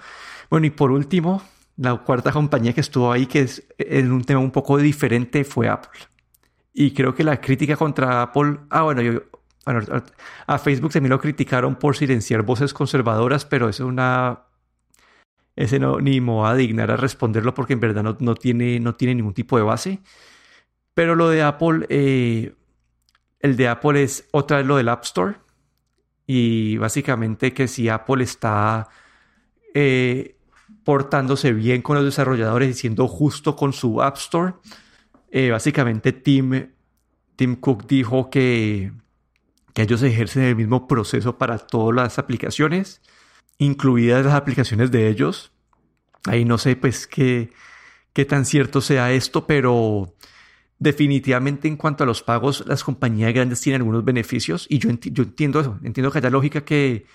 Bueno, 0.49 0.67
y 0.67 0.69
por 0.69 0.91
último, 0.91 1.41
la 1.77 1.95
cuarta 1.97 2.31
compañía 2.31 2.73
que 2.73 2.81
estuvo 2.81 3.11
ahí, 3.11 3.25
que 3.25 3.41
es 3.41 3.63
en 3.77 4.11
un 4.11 4.23
tema 4.23 4.39
un 4.39 4.51
poco 4.51 4.77
diferente, 4.77 5.43
fue 5.43 5.69
Apple. 5.69 5.99
Y 6.73 6.91
creo 6.91 7.15
que 7.15 7.23
la 7.23 7.39
crítica 7.39 7.77
contra 7.77 8.21
Apple, 8.21 8.57
ah, 8.69 8.81
bueno, 8.83 9.01
yo, 9.01 9.21
a 10.47 10.59
Facebook 10.59 10.91
también 10.91 11.11
lo 11.11 11.19
criticaron 11.19 11.75
por 11.75 11.95
silenciar 11.95 12.43
voces 12.43 12.73
conservadoras, 12.73 13.45
pero 13.45 13.69
es 13.69 13.79
una 13.79 14.44
ese 15.55 15.79
no, 15.79 15.99
ni 15.99 16.19
me 16.19 16.33
va 16.33 16.51
a 16.51 16.55
dignar 16.55 16.91
a 16.91 16.97
responderlo 16.97 17.53
porque 17.53 17.73
en 17.73 17.79
verdad 17.79 18.03
no, 18.19 18.35
tiene, 18.35 18.79
no 18.79 18.95
tiene 18.95 19.15
ningún 19.15 19.33
tipo 19.33 19.57
de 19.57 19.63
base. 19.63 19.99
Pero 20.93 21.15
lo 21.15 21.29
de 21.29 21.43
Apple, 21.43 21.85
eh, 21.89 22.53
el 23.39 23.55
de 23.55 23.67
Apple 23.67 24.03
es 24.03 24.27
otra 24.31 24.57
vez 24.57 24.65
lo 24.65 24.77
del 24.77 24.89
App 24.89 25.03
Store. 25.03 25.35
Y 26.27 26.77
básicamente 26.77 27.53
que 27.53 27.67
si 27.67 27.87
Apple 27.87 28.23
está 28.23 28.89
eh, 29.73 30.37
portándose 30.83 31.53
bien 31.53 31.81
con 31.81 31.95
los 31.95 32.05
desarrolladores 32.05 32.69
y 32.69 32.73
siendo 32.73 33.07
justo 33.07 33.55
con 33.55 33.71
su 33.71 34.01
App 34.01 34.17
Store, 34.17 34.53
eh, 35.31 35.51
básicamente 35.51 36.11
Tim, 36.11 36.69
Tim 37.35 37.55
Cook 37.55 37.85
dijo 37.87 38.29
que, 38.29 38.91
que 39.73 39.83
ellos 39.83 40.01
ejercen 40.03 40.43
el 40.43 40.55
mismo 40.55 40.87
proceso 40.87 41.37
para 41.37 41.59
todas 41.59 41.95
las 41.95 42.19
aplicaciones 42.19 43.01
incluidas 43.57 44.25
las 44.25 44.33
aplicaciones 44.33 44.91
de 44.91 45.07
ellos. 45.07 45.51
Ahí 46.25 46.45
no 46.45 46.57
sé 46.57 46.75
pues 46.75 47.07
qué, 47.07 47.51
qué 48.13 48.25
tan 48.25 48.45
cierto 48.45 48.81
sea 48.81 49.11
esto, 49.11 49.45
pero 49.45 50.15
definitivamente 50.79 51.67
en 51.67 51.77
cuanto 51.77 52.03
a 52.03 52.07
los 52.07 52.23
pagos, 52.23 52.63
las 52.67 52.83
compañías 52.83 53.33
grandes 53.33 53.61
tienen 53.61 53.81
algunos 53.81 54.03
beneficios 54.03 54.67
y 54.69 54.79
yo, 54.79 54.89
yo 54.91 55.23
entiendo 55.23 55.59
eso, 55.59 55.79
entiendo 55.83 56.11
que 56.11 56.17
haya 56.17 56.29
lógica 56.29 56.65
que, 56.65 57.05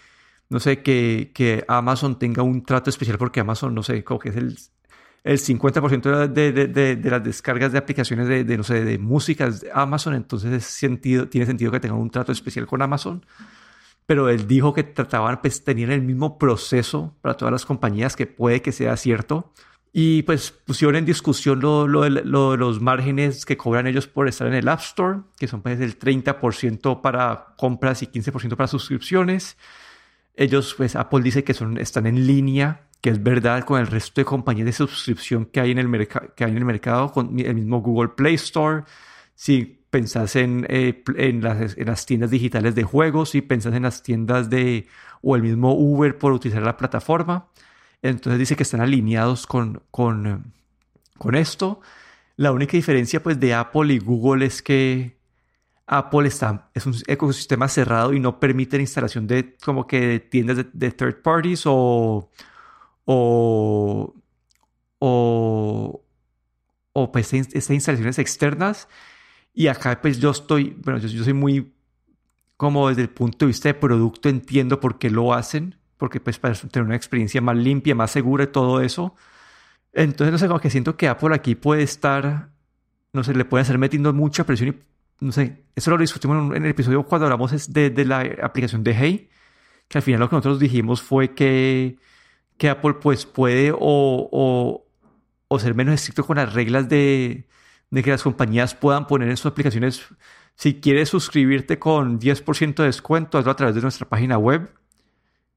no 0.49 0.61
sé, 0.61 0.83
que, 0.83 1.31
que, 1.35 1.65
Amazon 1.69 2.19
tenga 2.19 2.43
un 2.43 2.65
trato 2.65 2.91
especial 2.91 3.19
porque 3.19 3.41
Amazon, 3.41 3.75
no 3.75 3.83
sé, 3.83 4.03
como 4.03 4.19
que 4.21 4.31
es 4.31 4.37
el, 4.37 4.59
el 5.25 5.39
50% 5.39 6.29
de, 6.29 6.53
de, 6.53 6.67
de, 6.69 6.97
de, 6.97 7.11
las 7.11 7.23
descargas 7.23 7.73
de 7.73 7.79
aplicaciones 7.79 8.29
de, 8.29 8.57
no 8.57 8.65
sé, 8.65 8.85
de 8.85 8.99
música 8.99 9.51
de 9.51 9.71
Amazon, 9.73 10.15
entonces 10.15 10.65
sentido, 10.65 11.29
tiene 11.29 11.47
sentido 11.47 11.71
que 11.71 11.81
tengan 11.81 11.99
un 11.99 12.11
trato 12.11 12.33
especial 12.33 12.67
con 12.67 12.81
Amazon 12.83 13.25
pero 14.11 14.29
él 14.29 14.49
dijo 14.49 14.75
que 14.75 14.83
trataban, 14.83 15.41
pues 15.41 15.63
tenían 15.63 15.93
el 15.93 16.03
mismo 16.03 16.37
proceso 16.37 17.15
para 17.21 17.37
todas 17.37 17.53
las 17.53 17.65
compañías, 17.65 18.17
que 18.17 18.27
puede 18.27 18.61
que 18.61 18.73
sea 18.73 18.97
cierto. 18.97 19.53
Y 19.93 20.25
pues 20.25 20.51
pusieron 20.51 20.97
en 20.97 21.05
discusión 21.05 21.61
lo, 21.61 21.87
lo, 21.87 22.03
de 22.03 22.57
los 22.57 22.81
márgenes 22.81 23.47
que 23.47 23.57
cobran 23.57 23.87
ellos 23.87 24.09
por 24.09 24.27
estar 24.27 24.49
en 24.49 24.55
el 24.55 24.67
App 24.67 24.81
Store, 24.81 25.21
que 25.39 25.47
son 25.47 25.63
pues 25.63 25.79
del 25.79 25.97
30% 25.97 27.03
para 27.03 27.55
compras 27.57 28.03
y 28.03 28.09
15% 28.09 28.57
para 28.57 28.67
suscripciones. 28.67 29.57
Ellos, 30.35 30.75
pues 30.77 30.97
Apple 30.97 31.23
dice 31.23 31.45
que 31.45 31.55
son, 31.55 31.79
están 31.79 32.09
en 32.09 32.27
línea, 32.27 32.89
que 33.01 33.11
es 33.11 33.23
verdad 33.23 33.63
con 33.63 33.79
el 33.79 33.87
resto 33.87 34.21
de 34.21 34.25
compañías 34.25 34.67
de 34.67 34.73
suscripción 34.73 35.45
que 35.45 35.61
hay 35.61 35.71
en 35.71 35.79
el, 35.79 36.09
que 36.09 36.45
hay 36.45 36.51
en 36.51 36.59
el 36.59 36.65
mercado, 36.65 37.13
con 37.13 37.39
el 37.39 37.55
mismo 37.55 37.81
Google 37.81 38.09
Play 38.17 38.35
Store. 38.35 38.83
Sí, 39.37 39.80
pensás 39.91 40.37
en, 40.37 40.67
eh, 40.69 41.03
en, 41.17 41.43
las, 41.43 42.07
tiendas 42.07 42.31
digitales 42.31 42.75
de 42.75 42.85
juegos, 42.85 43.35
y 43.35 43.43
pensás 43.43 43.75
en 43.75 43.83
las 43.83 44.03
tiendas 44.03 44.49
de, 44.49 44.87
o 45.23 45.37
el 45.37 45.43
mismo 45.43 45.75
Uber 45.75 46.17
por 46.17 46.33
utilizar 46.33 46.63
la 46.63 46.77
plataforma. 46.77 47.49
Entonces 48.03 48.39
dice 48.39 48.57
que 48.57 48.63
están 48.63 48.81
alineados 48.81 49.47
con, 49.47 49.83
con, 49.91 50.53
con 51.19 51.35
esto. 51.35 51.81
La 52.37 52.53
única 52.53 52.73
diferencia 52.73 53.23
pues 53.23 53.39
de 53.39 53.53
Apple 53.55 53.93
y 53.93 53.99
Google 53.99 54.47
es 54.47 54.63
que 54.63 55.19
Apple 55.87 56.29
está, 56.29 56.71
es 56.73 56.87
un 56.87 56.95
ecosistema 57.09 57.69
cerrado 57.69 58.15
y 58.15 58.21
no 58.21 58.39
permite 58.41 58.77
la 58.77 58.83
instalación 58.83 59.27
de 59.27 59.57
como 59.57 59.87
que 59.87 60.21
tiendas 60.21 60.65
de, 60.73 60.91
third 60.93 61.21
parties 61.21 61.65
o, 61.67 62.31
o, 63.05 64.15
o, 65.01 66.05
o 66.93 67.13
pues, 67.13 67.35
estas 67.35 67.71
instalaciones 67.71 68.19
externas 68.19 68.89
y 69.53 69.67
acá 69.67 70.01
pues 70.01 70.19
yo 70.21 70.31
estoy, 70.31 70.77
bueno, 70.83 71.01
yo, 71.01 71.25
soy 71.25 71.33
muy 71.33 71.73
como 72.57 72.89
desde 72.89 73.03
el 73.03 73.11
punto 73.11 73.47
de 73.47 73.49
vista 73.49 73.69
de 73.69 73.75
producto 73.75 74.29
entiendo 74.29 74.81
por 74.81 74.99
qué 74.99 75.11
lo 75.11 75.33
hacen, 75.33 75.77
porque 75.97 76.21
pues 76.21 76.39
para 76.39 76.55
tener 76.55 76.87
una 76.87 76.97
experiencia 76.97 77.41
más 77.41 77.57
limpia, 77.57 77.95
más 77.95 78.11
segura 78.11 78.45
y 78.45 78.49
todo 78.49 78.81
eso. 78.81 79.15
Entonces 79.93 80.33
no 80.33 80.39
sé, 80.39 80.47
como 80.47 80.61
que 80.61 80.71
siento 80.71 80.97
que 80.97 81.09
Apple 81.09 81.35
aquí 81.35 81.55
puede 81.55 81.83
estar, 81.83 82.51
no 83.13 83.25
sé, 83.25 83.35
le 83.35 83.45
puede 83.45 83.63
hacer 83.63 83.79
metiendo 83.79 84.13
mucha 84.13 84.45
presión 84.45 84.71
y 84.71 85.25
no 85.25 85.33
sé, 85.33 85.65
eso 85.75 85.91
lo 85.91 85.99
discutimos 85.99 86.57
en 86.57 86.65
el 86.65 86.71
episodio 86.71 87.03
cuando 87.05 87.27
hablamos 87.27 87.73
de, 87.73 87.91
de 87.91 88.05
la 88.05 88.21
aplicación 88.43 88.83
de 88.85 88.95
Hey, 88.95 89.31
que 89.89 89.99
al 89.99 90.03
final 90.03 90.21
lo 90.21 90.31
que 90.31 90.37
nosotros 90.37 90.61
dijimos 90.61 91.03
fue 91.03 91.35
que, 91.35 91.99
que 92.57 92.71
Apple 92.71 92.95
pues 92.95 93.27
puede 93.27 93.73
o, 93.73 93.79
o, 93.81 94.87
o 95.49 95.59
ser 95.59 95.75
menos 95.75 95.95
estricto 95.95 96.25
con 96.25 96.37
las 96.37 96.55
reglas 96.55 96.89
de, 96.89 97.47
de 97.91 98.03
que 98.03 98.11
las 98.11 98.23
compañías 98.23 98.75
puedan 98.75 99.07
poner 99.07 99.29
en 99.29 99.37
sus 99.37 99.47
aplicaciones, 99.47 100.07
si 100.55 100.81
quieres 100.81 101.09
suscribirte 101.09 101.79
con 101.79 102.21
10% 102.21 102.75
de 102.77 102.85
descuento, 102.85 103.39
hazlo 103.39 103.51
a 103.51 103.57
través 103.57 103.75
de 103.75 103.83
nuestra 103.83 104.09
página 104.09 104.39
web. 104.39 104.71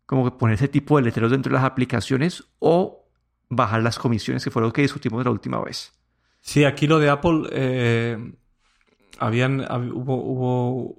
como 0.06 0.26
que 0.26 0.38
poner 0.38 0.56
ese 0.56 0.68
tipo 0.68 0.98
de 0.98 1.04
letreros 1.04 1.32
dentro 1.32 1.50
de 1.50 1.56
las 1.56 1.64
aplicaciones 1.64 2.44
o 2.60 3.06
bajar 3.50 3.82
las 3.82 3.98
comisiones, 3.98 4.44
que 4.44 4.52
fue 4.52 4.62
lo 4.62 4.74
que 4.74 4.82
discutimos 4.82 5.24
la 5.24 5.32
última 5.32 5.62
vez. 5.64 5.94
Sí, 6.42 6.66
aquí 6.66 6.88
lo 6.88 7.00
de 7.00 7.10
Apple, 7.10 7.44
eh, 7.52 8.34
habían, 9.20 9.62
hubo, 9.94 10.96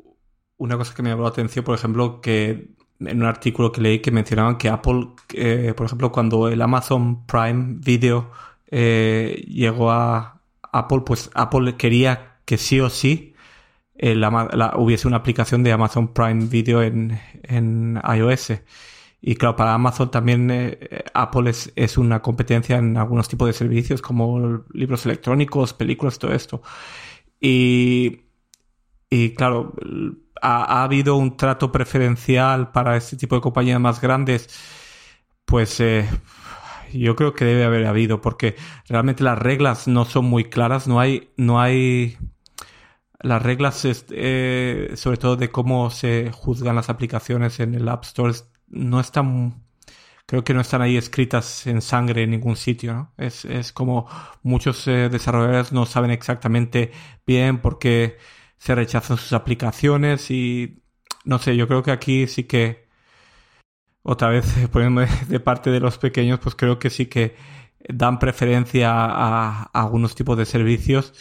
una 0.57 0.77
cosa 0.77 0.94
que 0.94 1.03
me 1.03 1.11
llamó 1.11 1.25
la 1.25 1.29
atención, 1.29 1.64
por 1.64 1.75
ejemplo, 1.75 2.20
que 2.20 2.75
en 3.01 3.20
un 3.20 3.27
artículo 3.27 3.70
que 3.73 3.81
leí 3.81 3.99
que 4.01 4.11
mencionaban 4.11 4.57
que 4.57 4.68
Apple, 4.68 5.09
eh, 5.35 5.75
por 5.77 5.87
ejemplo, 5.87 6.11
cuando 6.11 6.49
el 6.49 6.62
Amazon 6.62 7.27
Prime 7.27 7.77
Video 7.79 8.31
eh, 8.70 9.44
llegó 9.47 9.90
a 9.90 10.34
Apple, 10.78 11.02
pues 11.06 11.30
Apple 11.34 11.76
quería 11.76 12.38
que 12.44 12.58
sí 12.58 12.80
o 12.80 12.90
sí 12.90 13.34
hubiese 14.76 15.08
una 15.08 15.18
aplicación 15.18 15.62
de 15.62 15.72
Amazon 15.72 16.08
Prime 16.12 16.46
Video 16.46 16.82
en, 16.82 17.20
en 17.44 18.00
iOS. 18.16 18.52
Y 19.20 19.37
claro, 19.37 19.56
para 19.56 19.72
Amazon 19.74 20.10
también 20.10 20.50
eh, 20.50 21.04
Apple 21.14 21.48
es, 21.48 21.72
es, 21.76 21.96
una 21.96 22.20
competencia 22.20 22.76
en 22.76 22.98
algunos 22.98 23.28
tipos 23.28 23.46
de 23.46 23.54
servicios 23.54 24.02
como 24.02 24.64
libros 24.72 25.06
electrónicos, 25.06 25.72
películas, 25.72 26.18
todo 26.18 26.34
esto. 26.34 26.60
Y, 27.40 28.20
y 29.08 29.34
claro, 29.34 29.74
ha, 30.42 30.82
habido 30.82 31.16
un 31.16 31.37
trato 31.37 31.72
preferencial 31.72 32.70
para 32.72 32.96
este 32.96 33.16
tipo 33.16 33.34
de 33.37 33.40
compañías 33.40 33.80
más 33.80 34.00
grandes. 34.00 34.48
Pues 35.46 35.80
eh, 35.80 36.06
yo 37.00 37.16
creo 37.16 37.35
que 37.35 37.44
debe 37.44 37.64
haber 37.64 37.87
habido, 37.87 38.20
porque 38.20 38.57
realmente 38.88 39.24
las 39.24 39.38
reglas 39.38 39.88
no 39.88 40.04
son 40.04 40.26
muy 40.26 40.44
claras, 40.44 40.87
no 40.88 41.00
hay, 41.00 41.30
no 41.37 41.61
hay 41.61 42.18
las 43.20 43.42
reglas, 43.42 43.87
eh, 44.11 44.92
sobre 44.96 45.16
todo 45.16 45.37
de 45.37 45.50
cómo 45.50 45.90
se 45.90 46.30
juzgan 46.33 46.76
las 46.76 46.90
aplicaciones 46.90 47.61
en 47.61 47.74
el 47.74 47.88
App 47.88 48.04
Store, 48.04 48.35
no 48.68 49.00
están, 49.00 49.64
creo 50.26 50.44
que 50.44 50.54
no 50.54 50.61
están 50.61 50.83
ahí 50.83 50.96
escritas 50.96 51.66
en 51.66 51.80
sangre 51.80 52.24
en 52.24 52.30
ningún 52.30 52.57
sitio. 52.57 53.12
Es, 53.16 53.44
es 53.46 53.72
como 53.72 54.09
muchos 54.42 54.87
eh, 54.88 55.09
desarrolladores 55.11 55.72
no 55.72 55.87
saben 55.87 56.11
exactamente 56.11 56.92
bien 57.26 57.59
por 57.61 57.78
qué 57.78 58.18
se 58.59 58.74
rechazan 58.74 59.16
sus 59.18 59.33
aplicaciones 59.33 60.30
y 60.30 60.83
no 61.24 61.38
sé, 61.38 61.57
yo 61.57 61.66
creo 61.68 61.83
que 61.83 61.90
aquí 61.92 62.26
sí 62.26 62.44
que 62.44 62.84
otra 64.04 64.28
vez 64.28 64.46
poniéndome 64.72 65.08
de 65.28 65.40
parte 65.40 65.70
de 65.70 65.80
los 65.80 65.98
pequeños, 65.98 66.38
pues 66.38 66.54
creo 66.54 66.78
que 66.78 66.90
sí 66.90 67.06
que 67.06 67.34
dan 67.88 68.18
preferencia 68.18 68.92
a, 68.92 69.64
algunos 69.72 70.14
tipos 70.14 70.38
de 70.38 70.46
servicios 70.46 71.12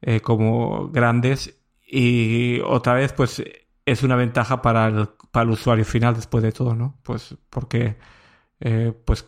eh, 0.00 0.20
como 0.20 0.88
grandes 0.88 1.58
y 1.86 2.60
otra 2.60 2.94
vez 2.94 3.12
pues 3.12 3.42
es 3.84 4.02
una 4.02 4.16
ventaja 4.16 4.62
para 4.62 4.86
el, 4.86 5.08
para 5.30 5.44
el 5.44 5.50
usuario 5.50 5.84
final 5.84 6.14
después 6.14 6.42
de 6.42 6.52
todo, 6.52 6.74
¿no? 6.74 6.98
Pues 7.02 7.36
porque 7.50 7.96
eh, 8.60 8.92
pues 9.04 9.26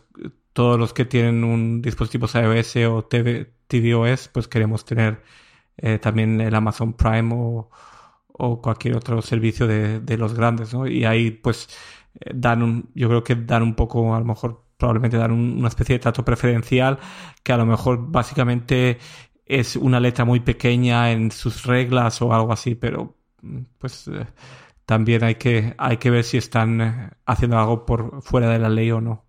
todos 0.53 0.79
los 0.79 0.93
que 0.95 1.05
tienen 1.05 1.45
un 1.45 1.83
dispositivo 1.83 2.27
iOS 2.33 2.77
o 2.89 3.05
TV, 3.05 3.53
tvOS 3.67 4.29
pues 4.29 4.49
queremos 4.49 4.85
tener 4.85 5.23
eh, 5.77 5.99
también 5.99 6.41
el 6.41 6.55
Amazon 6.55 6.95
Prime 6.95 7.35
o, 7.35 7.71
o 8.29 8.63
cualquier 8.63 8.97
otro 8.97 9.21
servicio 9.23 9.67
de, 9.67 10.01
de, 10.01 10.17
los 10.17 10.35
grandes, 10.35 10.73
¿no? 10.73 10.87
Y 10.87 11.05
ahí 11.05 11.31
pues 11.33 11.69
eh, 12.21 12.31
dan 12.35 12.63
un, 12.63 12.91
yo 12.95 13.09
creo 13.09 13.25
que 13.25 13.35
dan 13.35 13.63
un 13.63 13.75
poco, 13.75 14.15
a 14.15 14.19
lo 14.19 14.25
mejor 14.25 14.65
probablemente 14.77 15.17
dan 15.17 15.33
una 15.33 15.69
especie 15.69 15.95
de 15.95 15.99
trato 16.01 16.25
preferencial 16.25 16.99
que 17.43 17.53
a 17.53 17.57
lo 17.57 17.67
mejor 17.67 18.11
básicamente 18.11 18.99
es 19.47 19.77
una 19.77 20.01
letra 20.01 20.25
muy 20.25 20.41
pequeña 20.41 21.13
en 21.13 21.31
sus 21.31 21.65
reglas 21.65 22.21
o 22.23 22.33
algo 22.35 22.53
así, 22.53 22.75
pero 22.75 23.17
mm, 23.43 23.59
pues 23.79 24.09
eh, 24.09 24.27
también 24.87 25.25
hay 25.25 25.37
que, 25.37 25.75
hay 25.79 25.97
que 25.99 26.11
ver 26.11 26.25
si 26.25 26.39
están 26.39 27.17
haciendo 27.27 27.59
algo 27.59 27.87
por 27.87 28.23
fuera 28.23 28.51
de 28.51 28.59
la 28.59 28.69
ley 28.69 28.91
o 28.91 29.01
no. 29.01 29.25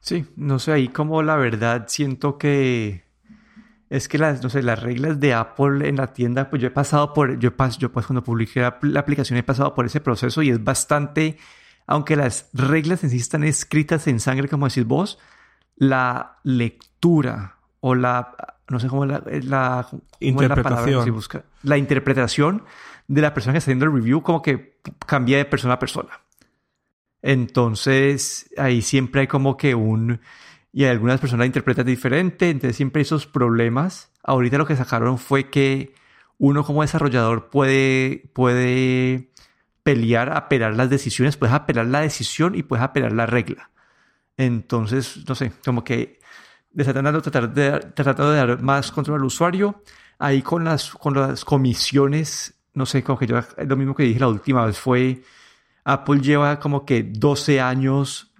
Sí, 0.00 0.26
no 0.36 0.58
sé, 0.58 0.72
ahí 0.72 0.88
como 0.88 1.22
la 1.22 1.36
verdad 1.36 1.86
siento 1.88 2.36
que 2.36 3.04
es 3.94 4.08
que 4.08 4.18
las, 4.18 4.42
no 4.42 4.50
sé, 4.50 4.62
las 4.62 4.82
reglas 4.82 5.20
de 5.20 5.34
Apple 5.34 5.88
en 5.88 5.96
la 5.96 6.12
tienda, 6.12 6.50
pues 6.50 6.60
yo 6.60 6.68
he 6.68 6.72
pasado 6.72 7.12
por, 7.12 7.38
yo, 7.38 7.56
pas, 7.56 7.78
yo 7.78 7.92
pues 7.92 8.06
cuando 8.06 8.24
publiqué 8.24 8.60
la, 8.82 9.00
aplicación 9.00 9.38
he 9.38 9.42
pasado 9.42 9.74
por 9.74 9.86
ese 9.86 10.00
proceso 10.00 10.42
y 10.42 10.50
es 10.50 10.62
bastante, 10.62 11.38
aunque 11.86 12.16
las 12.16 12.48
reglas 12.52 13.04
en 13.04 13.10
sí 13.10 13.16
están 13.16 13.44
escritas 13.44 14.06
en 14.06 14.20
sangre, 14.20 14.48
como 14.48 14.68
decís 14.68 14.84
vos, 14.84 15.18
la 15.76 16.38
lectura 16.42 17.56
o 17.80 17.94
la, 17.94 18.34
no 18.68 18.80
sé 18.80 18.88
cómo 18.88 19.06
la, 19.06 19.22
la 19.26 19.88
interpretación. 20.20 21.04
la, 21.06 21.12
busca, 21.12 21.44
la 21.62 21.76
interpretación 21.76 22.64
de 23.08 23.20
la 23.20 23.34
persona 23.34 23.52
que 23.52 23.58
está 23.58 23.70
haciendo 23.70 23.84
el 23.84 23.92
review 23.92 24.22
como 24.22 24.40
que 24.40 24.78
cambia 25.06 25.38
de 25.38 25.44
persona 25.44 25.74
a 25.74 25.78
persona. 25.78 26.20
Entonces, 27.20 28.50
ahí 28.56 28.82
siempre 28.82 29.22
hay 29.22 29.26
como 29.26 29.56
que 29.56 29.74
un 29.74 30.20
y 30.74 30.86
algunas 30.86 31.20
personas 31.20 31.46
interpretan 31.46 31.86
diferente, 31.86 32.50
entonces 32.50 32.76
siempre 32.76 32.98
hay 32.98 33.02
esos 33.02 33.28
problemas. 33.28 34.10
Ahorita 34.24 34.58
lo 34.58 34.66
que 34.66 34.74
sacaron 34.74 35.18
fue 35.18 35.48
que 35.48 35.94
uno 36.36 36.64
como 36.64 36.82
desarrollador 36.82 37.48
puede, 37.48 38.28
puede 38.32 39.30
pelear, 39.84 40.36
apelar 40.36 40.74
las 40.74 40.90
decisiones, 40.90 41.36
puedes 41.36 41.54
apelar 41.54 41.86
la 41.86 42.00
decisión 42.00 42.56
y 42.56 42.64
puedes 42.64 42.82
apelar 42.82 43.12
la 43.12 43.26
regla. 43.26 43.70
Entonces, 44.36 45.24
no 45.28 45.36
sé, 45.36 45.52
como 45.64 45.84
que 45.84 46.18
tratando, 46.76 47.22
tratar 47.22 47.54
de, 47.54 47.78
tratando 47.94 48.32
de 48.32 48.38
dar 48.38 48.62
más 48.62 48.90
control 48.90 49.20
al 49.20 49.26
usuario. 49.26 49.82
Ahí 50.18 50.42
con 50.42 50.64
las, 50.64 50.90
con 50.90 51.14
las 51.14 51.44
comisiones, 51.44 52.54
no 52.72 52.86
sé, 52.86 53.04
como 53.04 53.18
que 53.18 53.26
yo, 53.26 53.38
lo 53.58 53.76
mismo 53.76 53.94
que 53.94 54.04
dije 54.04 54.18
la 54.18 54.28
última 54.28 54.64
vez 54.66 54.78
fue, 54.78 55.22
Apple 55.84 56.20
lleva 56.20 56.58
como 56.58 56.84
que 56.86 57.02
12 57.02 57.60
años 57.60 58.32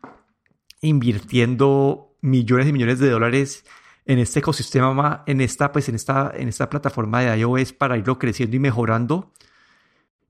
invirtiendo 0.81 2.17
millones 2.21 2.69
y 2.69 2.73
millones 2.73 2.99
de 2.99 3.11
dólares 3.11 3.65
en 4.07 4.19
este 4.19 4.41
ecosistema, 4.41 5.23
en 5.27 5.41
esta, 5.41 5.73
pues, 5.73 5.89
en 5.89 5.95
esta, 5.95 6.33
en 6.35 6.49
esta 6.49 6.71
plataforma 6.71 7.21
de 7.21 7.39
iOS 7.39 7.73
para 7.73 7.97
irlo 7.99 8.19
creciendo 8.19 8.57
y 8.57 8.61
mejorando. 8.61 9.33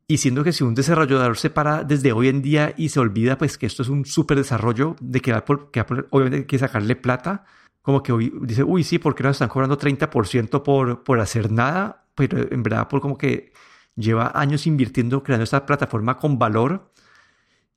Y 0.06 0.18
siendo 0.18 0.44
que 0.44 0.52
si 0.52 0.64
un 0.64 0.74
desarrollador 0.74 1.38
se 1.38 1.50
para 1.50 1.82
desde 1.82 2.12
hoy 2.12 2.28
en 2.28 2.42
día 2.42 2.74
y 2.76 2.90
se 2.90 3.00
olvida 3.00 3.38
pues 3.38 3.56
que 3.56 3.66
esto 3.66 3.82
es 3.82 3.88
un 3.88 4.04
súper 4.04 4.36
desarrollo, 4.36 4.96
de 5.00 5.20
que 5.20 5.32
Apple, 5.32 5.58
que 5.72 5.80
Apple 5.80 6.04
obviamente 6.10 6.46
que 6.46 6.58
sacarle 6.58 6.96
plata, 6.96 7.44
como 7.80 8.02
que 8.02 8.12
hoy 8.12 8.32
dice, 8.42 8.64
uy, 8.64 8.84
sí, 8.84 8.98
¿por 8.98 9.14
qué 9.14 9.22
nos 9.22 9.32
están 9.32 9.48
cobrando 9.48 9.78
30% 9.78 10.62
por, 10.62 11.04
por 11.04 11.20
hacer 11.20 11.50
nada? 11.50 12.06
Pero 12.14 12.46
en 12.50 12.62
verdad 12.62 12.80
Apple 12.80 13.00
como 13.00 13.16
que 13.16 13.52
lleva 13.96 14.32
años 14.34 14.66
invirtiendo, 14.66 15.22
creando 15.22 15.44
esta 15.44 15.64
plataforma 15.64 16.16
con 16.18 16.38
valor 16.38 16.90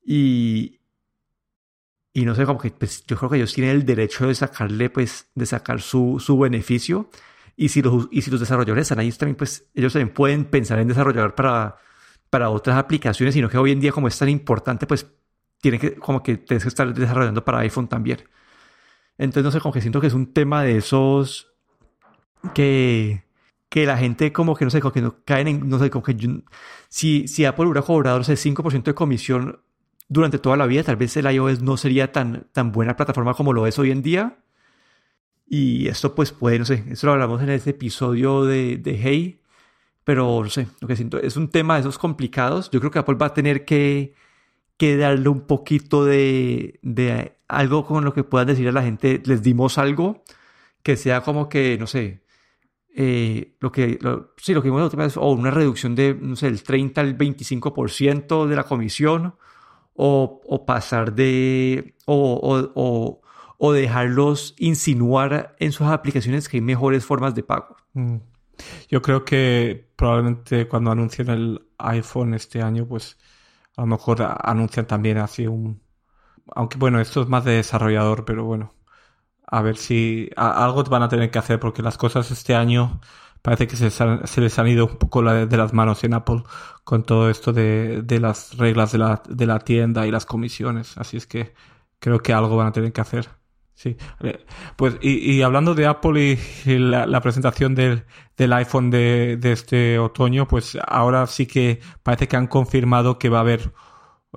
y, 0.04 0.80
y 2.12 2.24
no 2.24 2.34
sé, 2.34 2.44
como 2.44 2.58
que 2.58 2.70
pues, 2.70 3.04
yo 3.06 3.16
creo 3.16 3.30
que 3.30 3.36
ellos 3.36 3.54
tienen 3.54 3.76
el 3.76 3.86
derecho 3.86 4.26
de 4.26 4.34
sacarle, 4.34 4.90
pues, 4.90 5.28
de 5.34 5.46
sacar 5.46 5.80
su, 5.80 6.18
su 6.18 6.38
beneficio. 6.38 7.10
Y 7.56 7.68
si, 7.68 7.82
los, 7.82 8.08
y 8.10 8.22
si 8.22 8.30
los 8.30 8.40
desarrolladores 8.40 8.82
están 8.82 9.00
ahí, 9.00 9.10
también, 9.12 9.36
pues, 9.36 9.68
ellos 9.74 9.92
también 9.92 10.14
pueden 10.14 10.44
pensar 10.46 10.78
en 10.78 10.88
desarrollar 10.88 11.34
para, 11.34 11.76
para 12.30 12.50
otras 12.50 12.76
aplicaciones, 12.76 13.34
sino 13.34 13.48
que 13.48 13.58
hoy 13.58 13.72
en 13.72 13.80
día, 13.80 13.92
como 13.92 14.08
es 14.08 14.18
tan 14.18 14.28
importante, 14.28 14.86
pues, 14.86 15.06
tiene 15.60 15.78
que, 15.78 15.94
como 15.96 16.22
que 16.22 16.36
tienes 16.36 16.62
que 16.62 16.68
estar 16.68 16.92
desarrollando 16.94 17.44
para 17.44 17.60
iPhone 17.60 17.88
también. 17.88 18.22
Entonces, 19.18 19.44
no 19.44 19.50
sé, 19.50 19.60
como 19.60 19.72
que 19.72 19.80
siento 19.80 20.00
que 20.00 20.06
es 20.06 20.14
un 20.14 20.32
tema 20.32 20.62
de 20.62 20.76
esos 20.76 21.52
que, 22.54 23.24
que 23.68 23.86
la 23.86 23.98
gente 23.98 24.32
como 24.32 24.54
que, 24.54 24.64
no 24.64 24.70
sé, 24.70 24.80
como 24.80 24.92
que 24.92 25.02
no 25.02 25.16
caen 25.24 25.48
en, 25.48 25.68
no 25.68 25.78
sé, 25.78 25.90
como 25.90 26.04
que 26.04 26.16
si, 26.88 27.26
si 27.28 27.44
Apple 27.44 27.66
hubiera 27.66 27.82
cobrado, 27.82 28.18
no 28.18 28.24
sé, 28.24 28.36
5% 28.36 28.84
de 28.84 28.94
comisión 28.94 29.60
durante 30.08 30.38
toda 30.38 30.56
la 30.56 30.66
vida. 30.66 30.84
Tal 30.84 30.96
vez 30.96 31.16
el 31.16 31.30
iOS 31.30 31.62
no 31.62 31.76
sería 31.76 32.12
tan, 32.12 32.46
tan 32.52 32.72
buena 32.72 32.96
plataforma 32.96 33.34
como 33.34 33.52
lo 33.52 33.66
es 33.66 33.78
hoy 33.78 33.90
en 33.90 34.02
día. 34.02 34.38
Y 35.46 35.88
esto 35.88 36.14
pues 36.14 36.30
puede, 36.32 36.58
no 36.58 36.64
sé, 36.66 36.84
eso 36.90 37.06
lo 37.06 37.14
hablamos 37.14 37.42
en 37.42 37.48
ese 37.50 37.70
episodio 37.70 38.44
de 38.44 39.00
Hey, 39.02 39.40
pero 40.08 40.42
no 40.42 40.48
sé, 40.48 40.68
lo 40.80 40.88
que 40.88 40.96
siento 40.96 41.20
es 41.20 41.36
un 41.36 41.50
tema 41.50 41.74
de 41.74 41.80
esos 41.80 41.98
complicados. 41.98 42.70
Yo 42.70 42.80
creo 42.80 42.90
que 42.90 42.98
Apple 42.98 43.16
va 43.16 43.26
a 43.26 43.34
tener 43.34 43.66
que, 43.66 44.14
que 44.78 44.96
darle 44.96 45.28
un 45.28 45.42
poquito 45.42 46.06
de, 46.06 46.80
de 46.80 47.36
algo 47.46 47.84
con 47.84 48.06
lo 48.06 48.14
que 48.14 48.24
puedan 48.24 48.46
decir 48.46 48.66
a 48.68 48.72
la 48.72 48.82
gente, 48.82 49.20
les 49.26 49.42
dimos 49.42 49.76
algo 49.76 50.24
que 50.82 50.96
sea 50.96 51.20
como 51.20 51.50
que, 51.50 51.76
no 51.76 51.86
sé, 51.86 52.22
eh, 52.96 53.54
lo 53.60 53.70
que, 53.70 53.98
sí, 54.38 54.54
lo 54.54 54.62
que 54.62 54.68
vimos 54.68 54.80
la 54.80 54.86
última 54.86 55.02
vez, 55.02 55.18
o 55.18 55.30
una 55.30 55.50
reducción 55.50 55.94
de, 55.94 56.14
no 56.18 56.36
sé, 56.36 56.46
el 56.46 56.62
30 56.62 57.02
al 57.02 57.18
25% 57.18 58.46
de 58.46 58.56
la 58.56 58.64
comisión, 58.64 59.34
o, 59.92 60.64
pasar 60.66 61.12
de, 61.12 61.96
o, 62.06 63.20
o, 63.58 63.72
dejarlos 63.74 64.54
insinuar 64.56 65.54
en 65.58 65.72
sus 65.72 65.86
aplicaciones 65.88 66.48
que 66.48 66.56
hay 66.56 66.62
mejores 66.62 67.04
formas 67.04 67.34
de 67.34 67.42
pago. 67.42 67.76
Mm. 67.92 68.16
Yo 68.88 69.02
creo 69.02 69.26
que 69.26 69.87
probablemente 69.98 70.68
cuando 70.68 70.92
anuncien 70.92 71.30
el 71.30 71.68
iPhone 71.78 72.34
este 72.34 72.62
año, 72.62 72.88
pues 72.88 73.18
a 73.76 73.82
lo 73.82 73.88
mejor 73.88 74.22
anuncian 74.44 74.86
también 74.88 75.18
así 75.18 75.46
un... 75.48 75.82
Aunque 76.54 76.78
bueno, 76.78 77.00
esto 77.00 77.22
es 77.22 77.28
más 77.28 77.44
de 77.44 77.52
desarrollador, 77.54 78.24
pero 78.24 78.44
bueno, 78.44 78.74
a 79.46 79.62
ver 79.62 79.76
si 79.76 80.30
algo 80.36 80.84
van 80.84 81.02
a 81.02 81.08
tener 81.08 81.30
que 81.30 81.38
hacer 81.38 81.60
porque 81.60 81.82
las 81.82 81.98
cosas 81.98 82.30
este 82.30 82.54
año 82.54 83.00
parece 83.42 83.66
que 83.66 83.76
se, 83.76 83.90
se 83.90 84.40
les 84.40 84.58
han 84.58 84.68
ido 84.68 84.86
un 84.86 84.98
poco 84.98 85.22
de 85.22 85.56
las 85.56 85.72
manos 85.72 86.04
en 86.04 86.14
Apple 86.14 86.42
con 86.84 87.04
todo 87.04 87.30
esto 87.30 87.52
de, 87.52 88.02
de 88.02 88.20
las 88.20 88.56
reglas 88.58 88.92
de 88.92 88.98
la, 88.98 89.22
de 89.28 89.46
la 89.46 89.60
tienda 89.60 90.06
y 90.06 90.10
las 90.10 90.26
comisiones. 90.26 90.98
Así 90.98 91.16
es 91.16 91.26
que 91.26 91.54
creo 92.00 92.20
que 92.20 92.32
algo 92.34 92.56
van 92.56 92.68
a 92.68 92.72
tener 92.72 92.92
que 92.92 93.00
hacer. 93.00 93.28
Sí, 93.78 93.96
pues 94.74 94.96
y, 95.00 95.34
y 95.34 95.42
hablando 95.42 95.72
de 95.72 95.86
Apple 95.86 96.36
y, 96.64 96.78
la, 96.78 97.20
presentación 97.20 97.76
del, 97.76 98.06
del 98.36 98.52
iPhone 98.54 98.90
de, 98.90 99.36
de, 99.36 99.52
este 99.52 100.00
otoño, 100.00 100.48
pues 100.48 100.76
ahora 100.84 101.24
sí 101.28 101.46
que 101.46 101.78
parece 102.02 102.26
que 102.26 102.36
han 102.36 102.48
confirmado 102.48 103.20
que 103.20 103.28
va 103.28 103.38
a 103.38 103.42
haber 103.42 103.72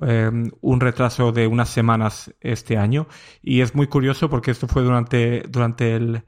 em, 0.02 0.48
un 0.60 0.78
retraso 0.78 1.32
de 1.32 1.48
unas 1.48 1.70
semanas 1.70 2.32
este 2.40 2.78
año. 2.78 3.08
Y 3.42 3.62
es 3.62 3.74
muy 3.74 3.88
curioso 3.88 4.30
porque 4.30 4.52
esto 4.52 4.68
fue 4.68 4.82
durante 4.84 5.42
durante 5.48 5.96
el, 5.96 6.22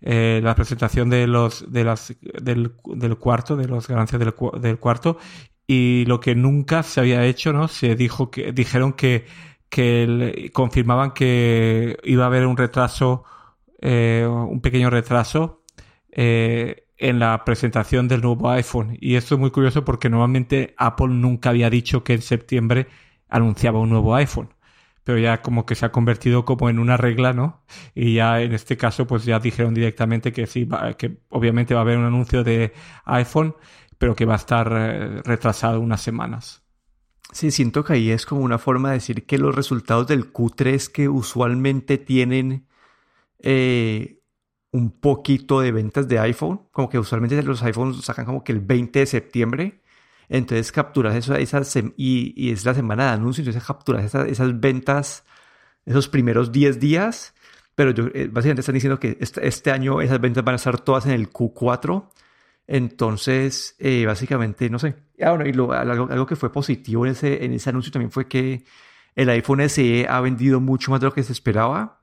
eh, 0.00 0.40
la 0.42 0.54
presentación 0.54 1.10
de 1.10 1.26
los 1.26 1.70
de 1.70 1.84
las 1.84 2.16
del, 2.22 2.72
del 2.86 3.18
cuarto 3.18 3.54
de 3.54 3.68
las 3.68 3.86
ganancias 3.86 4.18
del, 4.18 4.32
del 4.62 4.78
cuarto. 4.78 5.18
Y 5.66 6.06
lo 6.06 6.20
que 6.20 6.34
nunca 6.34 6.82
se 6.84 7.00
había 7.00 7.26
hecho, 7.26 7.52
¿no? 7.52 7.68
Se 7.68 7.96
dijo 7.96 8.30
que 8.30 8.52
dijeron 8.52 8.94
que 8.94 9.26
que 9.70 10.50
confirmaban 10.52 11.12
que 11.12 11.96
iba 12.04 12.24
a 12.24 12.26
haber 12.26 12.46
un 12.46 12.56
retraso, 12.56 13.24
eh, 13.80 14.26
un 14.28 14.60
pequeño 14.60 14.90
retraso 14.90 15.62
eh, 16.10 16.88
en 16.98 17.18
la 17.20 17.44
presentación 17.44 18.08
del 18.08 18.20
nuevo 18.22 18.50
iPhone. 18.50 18.98
Y 19.00 19.14
esto 19.14 19.36
es 19.36 19.40
muy 19.40 19.50
curioso 19.50 19.84
porque 19.84 20.10
normalmente 20.10 20.74
Apple 20.76 21.08
nunca 21.08 21.50
había 21.50 21.70
dicho 21.70 22.04
que 22.04 22.14
en 22.14 22.22
septiembre 22.22 22.88
anunciaba 23.28 23.78
un 23.78 23.90
nuevo 23.90 24.14
iPhone. 24.16 24.54
Pero 25.04 25.18
ya 25.18 25.40
como 25.40 25.64
que 25.66 25.74
se 25.76 25.86
ha 25.86 25.92
convertido 25.92 26.44
como 26.44 26.68
en 26.68 26.78
una 26.78 26.96
regla, 26.96 27.32
¿no? 27.32 27.64
Y 27.94 28.14
ya 28.14 28.42
en 28.42 28.52
este 28.52 28.76
caso 28.76 29.06
pues 29.06 29.24
ya 29.24 29.38
dijeron 29.40 29.72
directamente 29.72 30.32
que 30.32 30.46
sí, 30.46 30.68
que 30.98 31.18
obviamente 31.30 31.74
va 31.74 31.80
a 31.80 31.82
haber 31.84 31.98
un 31.98 32.04
anuncio 32.04 32.44
de 32.44 32.74
iPhone, 33.06 33.56
pero 33.98 34.14
que 34.14 34.26
va 34.26 34.34
a 34.34 34.36
estar 34.36 34.70
eh, 34.72 35.22
retrasado 35.22 35.80
unas 35.80 36.02
semanas. 36.02 36.64
Sí, 37.32 37.50
siento 37.50 37.84
que 37.84 37.92
ahí 37.94 38.10
es 38.10 38.26
como 38.26 38.42
una 38.42 38.58
forma 38.58 38.88
de 38.90 38.94
decir 38.94 39.24
que 39.26 39.38
los 39.38 39.54
resultados 39.54 40.06
del 40.08 40.32
Q3 40.32 40.90
que 40.90 41.08
usualmente 41.08 41.96
tienen 41.98 42.66
eh, 43.40 44.20
un 44.72 44.90
poquito 45.00 45.60
de 45.60 45.72
ventas 45.72 46.08
de 46.08 46.18
iPhone, 46.18 46.62
como 46.72 46.88
que 46.88 46.98
usualmente 46.98 47.40
los 47.42 47.62
iPhones 47.62 48.04
sacan 48.04 48.26
como 48.26 48.44
que 48.44 48.52
el 48.52 48.60
20 48.60 48.98
de 49.00 49.06
septiembre, 49.06 49.82
entonces 50.28 50.72
capturas 50.72 51.14
eso 51.16 51.34
y, 51.96 52.50
es 52.52 52.64
la 52.64 52.74
semana 52.74 53.06
de 53.06 53.10
anuncio, 53.10 53.42
entonces 53.42 53.64
capturas 53.64 54.04
esas, 54.04 54.28
esas 54.28 54.60
ventas 54.60 55.24
esos 55.86 56.08
primeros 56.08 56.52
10 56.52 56.80
días, 56.80 57.34
pero 57.74 57.92
yo, 57.92 58.06
eh, 58.14 58.28
básicamente 58.30 58.60
están 58.60 58.74
diciendo 58.74 59.00
que 59.00 59.16
este, 59.20 59.46
este, 59.46 59.70
año 59.70 60.00
esas 60.00 60.20
ventas 60.20 60.44
van 60.44 60.54
a 60.54 60.56
estar 60.56 60.80
todas 60.80 61.06
en 61.06 61.12
el 61.12 61.30
Q4 61.30 62.08
entonces, 62.72 63.74
eh, 63.80 64.06
básicamente, 64.06 64.70
no 64.70 64.78
sé. 64.78 64.94
Ah, 65.20 65.32
bueno, 65.32 65.44
y 65.44 65.74
algo, 65.74 66.24
que 66.24 66.36
fue 66.36 66.52
positivo 66.52 67.04
en 67.04 67.12
ese, 67.12 67.44
en 67.44 67.52
ese 67.52 67.68
anuncio 67.68 67.90
también 67.90 68.12
fue 68.12 68.28
que 68.28 68.64
el 69.16 69.28
iPhone 69.28 69.68
SE 69.68 70.06
ha 70.08 70.20
vendido 70.20 70.60
mucho 70.60 70.92
más 70.92 71.00
de 71.00 71.06
lo 71.06 71.12
que 71.12 71.24
se 71.24 71.32
esperaba. 71.32 72.00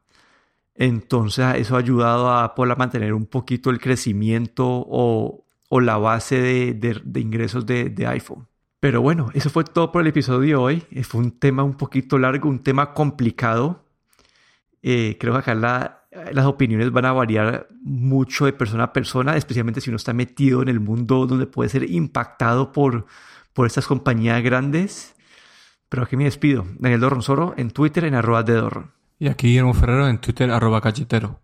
Entonces, 0.76 1.46
eso 1.56 1.76
ha 1.78 1.80
ayudado 1.80 2.30
a 2.30 2.44
Apple 2.44 2.70
a 2.74 2.76
mantener 2.76 3.14
un 3.14 3.28
poquito 3.28 3.70
el 3.70 3.80
crecimiento 3.80 4.66
o, 4.68 5.46
la 5.72 5.98
base 5.98 6.42
de, 6.42 7.02
ingresos 7.16 7.66
de, 7.66 7.86
de, 7.90 8.06
iPhone. 8.06 8.50
Pero 8.82 9.02
bueno, 9.02 9.30
eso 9.34 9.50
fue 9.50 9.64
todo 9.64 9.90
por 9.94 10.02
el 10.02 10.08
episodio 10.08 10.42
de 10.42 10.56
hoy. 10.56 10.84
Eh, 10.92 11.04
fue 11.04 11.22
un 11.22 11.40
tema 11.40 11.64
un 11.64 11.76
poquito 11.76 12.18
largo, 12.18 12.50
un 12.50 12.60
tema 12.62 12.94
complicado. 12.94 13.86
Eh, 14.82 15.16
creo 15.18 15.32
que 15.34 15.40
acá 15.40 15.56
la, 15.56 15.97
las 16.32 16.46
opiniones 16.46 16.92
van 16.92 17.06
a 17.06 17.14
variar 17.14 17.68
mucho 17.82 18.46
de 18.46 18.54
persona 18.54 18.86
a 18.86 18.94
persona, 18.94 19.36
especialmente 19.36 19.82
si 19.82 19.90
uno 19.90 19.98
está 19.98 20.14
metido 20.14 20.62
en 20.62 20.70
el 20.70 20.80
mundo 20.80 21.26
donde 21.26 21.48
puede 21.48 21.70
ser 21.70 21.90
impactado 21.90 22.72
por, 22.72 23.06
por 23.54 23.68
estas 23.68 23.88
compañías 23.88 24.42
grandes. 24.44 25.16
Pero 25.90 26.04
aquí 26.04 26.18
me 26.18 26.26
despido. 26.26 26.66
Daniel 26.78 27.02
Dorronsoro 27.02 27.54
en 27.58 27.72
Twitter 27.72 28.06
en 28.06 28.16
arroba 28.16 28.44
de 28.44 28.54
Dorron. 28.54 28.92
Y 29.20 29.28
aquí 29.28 29.48
Guillermo 29.48 29.74
Ferrero 29.74 30.08
en 30.08 30.20
Twitter 30.20 30.52
arroba 30.52 30.82
cachetero. 30.82 31.40